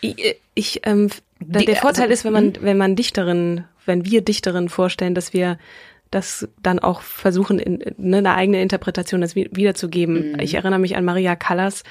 Ich, 0.00 0.36
ich 0.54 0.80
ähm, 0.84 1.10
die, 1.40 1.66
der 1.66 1.76
Vorteil 1.76 2.04
also, 2.04 2.14
ist, 2.14 2.24
wenn 2.24 2.32
man, 2.32 2.54
hm? 2.54 2.62
wenn 2.62 2.78
man 2.78 2.96
Dichterinnen, 2.96 3.64
wenn 3.84 4.04
wir 4.04 4.22
Dichterinnen 4.22 4.68
vorstellen, 4.68 5.14
dass 5.14 5.32
wir 5.32 5.58
das 6.16 6.48
dann 6.60 6.78
auch 6.78 7.02
versuchen, 7.02 7.58
in, 7.58 7.82
ne, 7.98 8.18
eine 8.18 8.34
eigene 8.34 8.60
Interpretation 8.60 9.20
das 9.20 9.36
wiederzugeben. 9.36 10.32
Mhm. 10.32 10.40
Ich 10.40 10.54
erinnere 10.54 10.80
mich 10.80 10.96
an 10.96 11.04
Maria 11.04 11.36
Callas. 11.36 11.84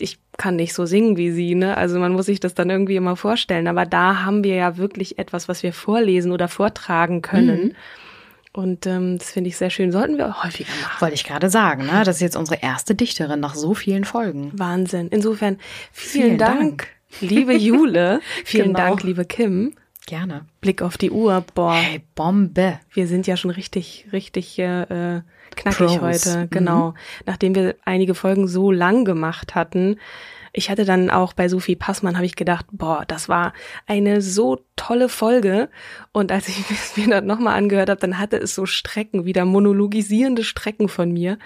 Ich 0.00 0.18
kann 0.36 0.56
nicht 0.56 0.74
so 0.74 0.84
singen 0.84 1.16
wie 1.16 1.30
sie, 1.30 1.54
ne? 1.54 1.76
Also 1.76 1.98
man 1.98 2.12
muss 2.12 2.26
sich 2.26 2.40
das 2.40 2.54
dann 2.54 2.70
irgendwie 2.70 2.96
immer 2.96 3.16
vorstellen. 3.16 3.68
Aber 3.68 3.86
da 3.86 4.24
haben 4.24 4.42
wir 4.42 4.56
ja 4.56 4.76
wirklich 4.76 5.18
etwas, 5.18 5.48
was 5.48 5.62
wir 5.62 5.72
vorlesen 5.72 6.32
oder 6.32 6.48
vortragen 6.48 7.22
können. 7.22 7.64
Mhm. 7.64 7.72
Und 8.54 8.86
ähm, 8.86 9.18
das 9.18 9.30
finde 9.30 9.48
ich 9.48 9.56
sehr 9.56 9.70
schön. 9.70 9.92
Sollten 9.92 10.18
wir 10.18 10.42
häufiger 10.42 10.70
machen. 10.82 11.00
Wollte 11.00 11.14
ich 11.14 11.24
gerade 11.24 11.48
sagen, 11.48 11.86
ne? 11.86 12.02
Das 12.04 12.16
ist 12.16 12.22
jetzt 12.22 12.36
unsere 12.36 12.60
erste 12.60 12.94
Dichterin 12.94 13.40
nach 13.40 13.54
so 13.54 13.74
vielen 13.74 14.04
Folgen. 14.04 14.50
Wahnsinn. 14.54 15.08
Insofern 15.08 15.58
vielen, 15.92 16.24
vielen 16.24 16.38
Dank, 16.38 16.58
Dank, 16.58 16.88
liebe 17.20 17.54
Jule. 17.54 18.20
vielen 18.44 18.74
genau. 18.74 18.78
Dank, 18.78 19.02
liebe 19.04 19.24
Kim. 19.24 19.74
Gerne. 20.06 20.46
Blick 20.60 20.82
auf 20.82 20.98
die 20.98 21.10
Uhr, 21.10 21.44
boah. 21.54 21.74
Hey, 21.74 22.02
Bombe. 22.14 22.80
Wir 22.92 23.06
sind 23.06 23.26
ja 23.26 23.36
schon 23.36 23.50
richtig, 23.50 24.06
richtig 24.12 24.58
äh, 24.58 25.22
knackig 25.54 25.86
Pros. 25.86 26.00
heute. 26.00 26.48
Genau. 26.50 26.90
Mhm. 26.90 26.94
Nachdem 27.26 27.54
wir 27.54 27.76
einige 27.84 28.14
Folgen 28.14 28.48
so 28.48 28.70
lang 28.70 29.04
gemacht 29.04 29.54
hatten. 29.54 29.96
Ich 30.52 30.68
hatte 30.68 30.84
dann 30.84 31.08
auch 31.08 31.32
bei 31.32 31.48
Sophie 31.48 31.76
Passmann 31.76 32.16
habe 32.16 32.26
ich 32.26 32.36
gedacht, 32.36 32.66
boah, 32.72 33.04
das 33.06 33.28
war 33.28 33.54
eine 33.86 34.20
so 34.20 34.60
tolle 34.76 35.08
Folge. 35.08 35.70
Und 36.12 36.30
als 36.32 36.48
ich 36.48 36.58
mir 36.96 37.08
das 37.08 37.24
nochmal 37.24 37.56
angehört 37.56 37.88
habe, 37.88 38.00
dann 38.00 38.18
hatte 38.18 38.36
es 38.36 38.54
so 38.54 38.66
Strecken, 38.66 39.24
wieder 39.24 39.44
monologisierende 39.44 40.44
Strecken 40.44 40.88
von 40.88 41.12
mir. 41.12 41.38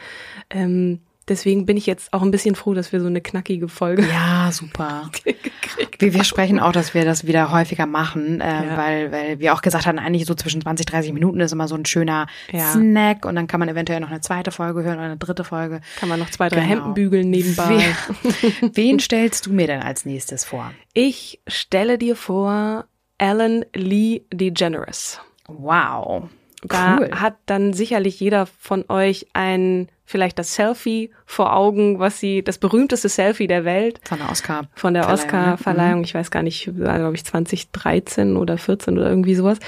Ähm, 0.51 1.01
Deswegen 1.29 1.67
bin 1.67 1.77
ich 1.77 1.87
jetzt 1.87 2.12
auch 2.12 2.23
ein 2.23 2.31
bisschen 2.31 2.55
froh, 2.55 2.73
dass 2.73 2.93
wir 2.93 3.01
so 3.01 3.09
eine 3.09 3.21
knackige 3.21 3.69
Folge. 3.69 4.07
Ja, 4.07 4.51
super. 4.53 5.11
wir, 5.99 6.15
wir 6.15 6.23
sprechen 6.23 6.61
auch, 6.61 6.71
dass 6.71 6.95
wir 6.95 7.05
das 7.05 7.27
wieder 7.27 7.51
häufiger 7.51 7.87
machen, 7.87 8.41
äh, 8.41 8.67
ja. 8.67 8.77
weil, 8.77 9.11
weil 9.11 9.41
wir 9.41 9.53
auch 9.53 9.61
gesagt 9.61 9.87
haben, 9.87 9.99
eigentlich 9.99 10.25
so 10.25 10.35
zwischen 10.35 10.61
20, 10.61 10.87
30 10.87 11.12
Minuten 11.12 11.41
ist 11.41 11.51
immer 11.51 11.67
so 11.67 11.75
ein 11.75 11.85
schöner 11.85 12.29
ja. 12.53 12.73
Snack 12.73 13.25
und 13.25 13.35
dann 13.35 13.49
kann 13.49 13.59
man 13.59 13.69
eventuell 13.69 13.99
noch 13.99 14.11
eine 14.11 14.21
zweite 14.21 14.53
Folge 14.53 14.85
hören 14.85 14.99
oder 14.99 15.07
eine 15.07 15.17
dritte 15.17 15.43
Folge. 15.43 15.81
Kann 15.99 16.09
man 16.09 16.21
noch 16.21 16.31
zwei, 16.31 16.49
drei 16.49 16.61
genau. 16.61 16.69
Hemden 16.69 16.95
bügeln 16.95 17.31
nebenbei. 17.31 17.85
Wen, 18.23 18.71
wen 18.75 19.01
stellst 19.01 19.47
du 19.47 19.53
mir 19.53 19.67
denn 19.67 19.83
als 19.83 20.05
nächstes 20.05 20.45
vor? 20.45 20.71
Ich 20.95 21.41
stelle 21.49 21.99
dir 21.99 22.15
vor 22.15 22.87
Alan 23.19 23.65
Lee 23.75 24.23
DeGeneres. 24.33 25.21
Wow. 25.49 26.29
Da 26.62 26.99
cool. 26.99 27.11
hat 27.12 27.37
dann 27.47 27.73
sicherlich 27.73 28.21
jeder 28.21 28.47
von 28.47 28.85
euch 28.89 29.27
ein 29.33 29.89
vielleicht 30.07 30.38
das 30.38 30.55
Selfie 30.55 31.11
vor 31.27 31.55
Augen, 31.55 31.99
was 31.99 32.19
sie, 32.19 32.42
das 32.42 32.59
berühmteste 32.59 33.09
Selfie 33.09 33.49
der 33.49 33.64
Welt. 33.64 34.01
Von 34.05 34.19
der 34.19 34.31
Oscar. 34.31 34.69
Von 34.75 34.95
der 34.95 35.09
Oscar-Verleihung, 35.09 35.99
mhm. 35.99 36.05
ich 36.05 36.14
weiß 36.14 36.31
gar 36.31 36.42
nicht, 36.42 36.71
glaube 36.75 37.16
ich 37.16 37.25
2013 37.25 38.37
oder 38.37 38.57
14 38.57 38.97
oder 38.97 39.11
irgendwie 39.11 39.35
sowas. 39.35 39.59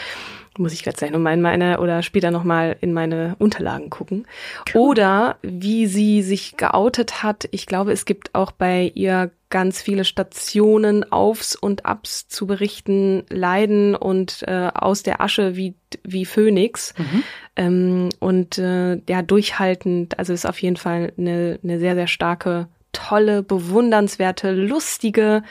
Muss 0.57 0.73
ich 0.73 0.83
gleich 0.83 1.11
nochmal 1.13 1.35
in 1.35 1.41
meine 1.41 1.79
oder 1.79 2.03
später 2.03 2.33
nochmal 2.33 2.77
in 2.81 2.93
meine 2.93 3.37
Unterlagen 3.39 3.91
gucken. 3.91 4.27
Cool. 4.75 4.81
Oder 4.81 5.37
wie 5.43 5.87
sie 5.87 6.23
sich 6.23 6.57
geoutet 6.57 7.23
hat. 7.23 7.49
Ich 7.53 7.67
glaube, 7.67 7.93
es 7.93 8.05
gibt 8.05 8.35
auch 8.35 8.51
bei 8.51 8.91
ihr 8.95 9.31
ganz 9.51 9.81
viele 9.81 10.05
Stationen 10.05 11.11
aufs 11.11 11.55
und 11.55 11.87
abs 11.87 12.29
zu 12.29 12.47
berichten, 12.47 13.25
Leiden 13.31 13.95
und 13.95 14.43
äh, 14.47 14.71
aus 14.75 15.03
der 15.03 15.21
Asche 15.21 15.57
wie, 15.57 15.75
wie 16.03 16.25
Phönix. 16.25 16.93
Mhm. 16.99 17.23
Ähm, 17.59 18.11
und 18.21 18.57
äh, 18.57 19.01
ja, 19.09 19.21
durchhaltend, 19.21 20.17
also 20.19 20.33
ist 20.33 20.47
auf 20.47 20.63
jeden 20.63 20.77
Fall 20.77 21.13
eine, 21.19 21.59
eine 21.63 21.81
sehr, 21.81 21.97
sehr 21.97 22.07
starke, 22.07 22.69
tolle, 22.93 23.43
bewundernswerte, 23.43 24.53
lustige 24.53 25.43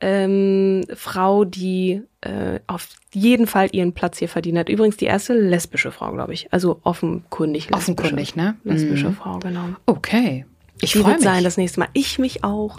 ähm, 0.00 0.84
Frau, 0.94 1.44
die 1.44 2.00
äh, 2.22 2.60
auf 2.66 2.88
jeden 3.12 3.46
Fall 3.46 3.68
ihren 3.72 3.92
Platz 3.92 4.18
hier 4.18 4.28
verdient 4.30 4.58
hat. 4.58 4.70
Übrigens 4.70 4.96
die 4.96 5.04
erste 5.04 5.34
lesbische 5.34 5.92
Frau, 5.92 6.12
glaube 6.12 6.32
ich. 6.32 6.50
Also 6.50 6.80
offenkundig 6.82 7.68
lesbische. 7.68 7.92
Offenkundig, 7.92 8.36
ne? 8.36 8.56
Lesbische 8.64 9.10
mhm. 9.10 9.14
Frau, 9.14 9.38
genau. 9.38 9.68
Okay. 9.84 10.46
Ich 10.80 10.94
freue 10.94 11.14
mich. 11.14 11.24
sein 11.24 11.44
das 11.44 11.58
nächste 11.58 11.80
Mal. 11.80 11.88
Ich 11.92 12.18
mich 12.18 12.42
auch. 12.42 12.78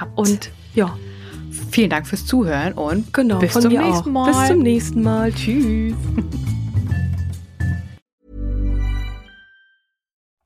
Habt. 0.00 0.18
Und 0.18 0.50
ja. 0.74 0.96
Vielen 1.70 1.90
Dank 1.90 2.06
fürs 2.06 2.24
Zuhören 2.24 2.72
und 2.72 3.12
genau, 3.12 3.38
bis 3.38 3.52
zum 3.52 3.72
nächsten 3.72 4.12
Mal. 4.12 4.26
Bis 4.30 4.46
zum 4.48 4.58
nächsten 4.58 5.02
Mal. 5.02 5.32
Tschüss. 5.32 5.94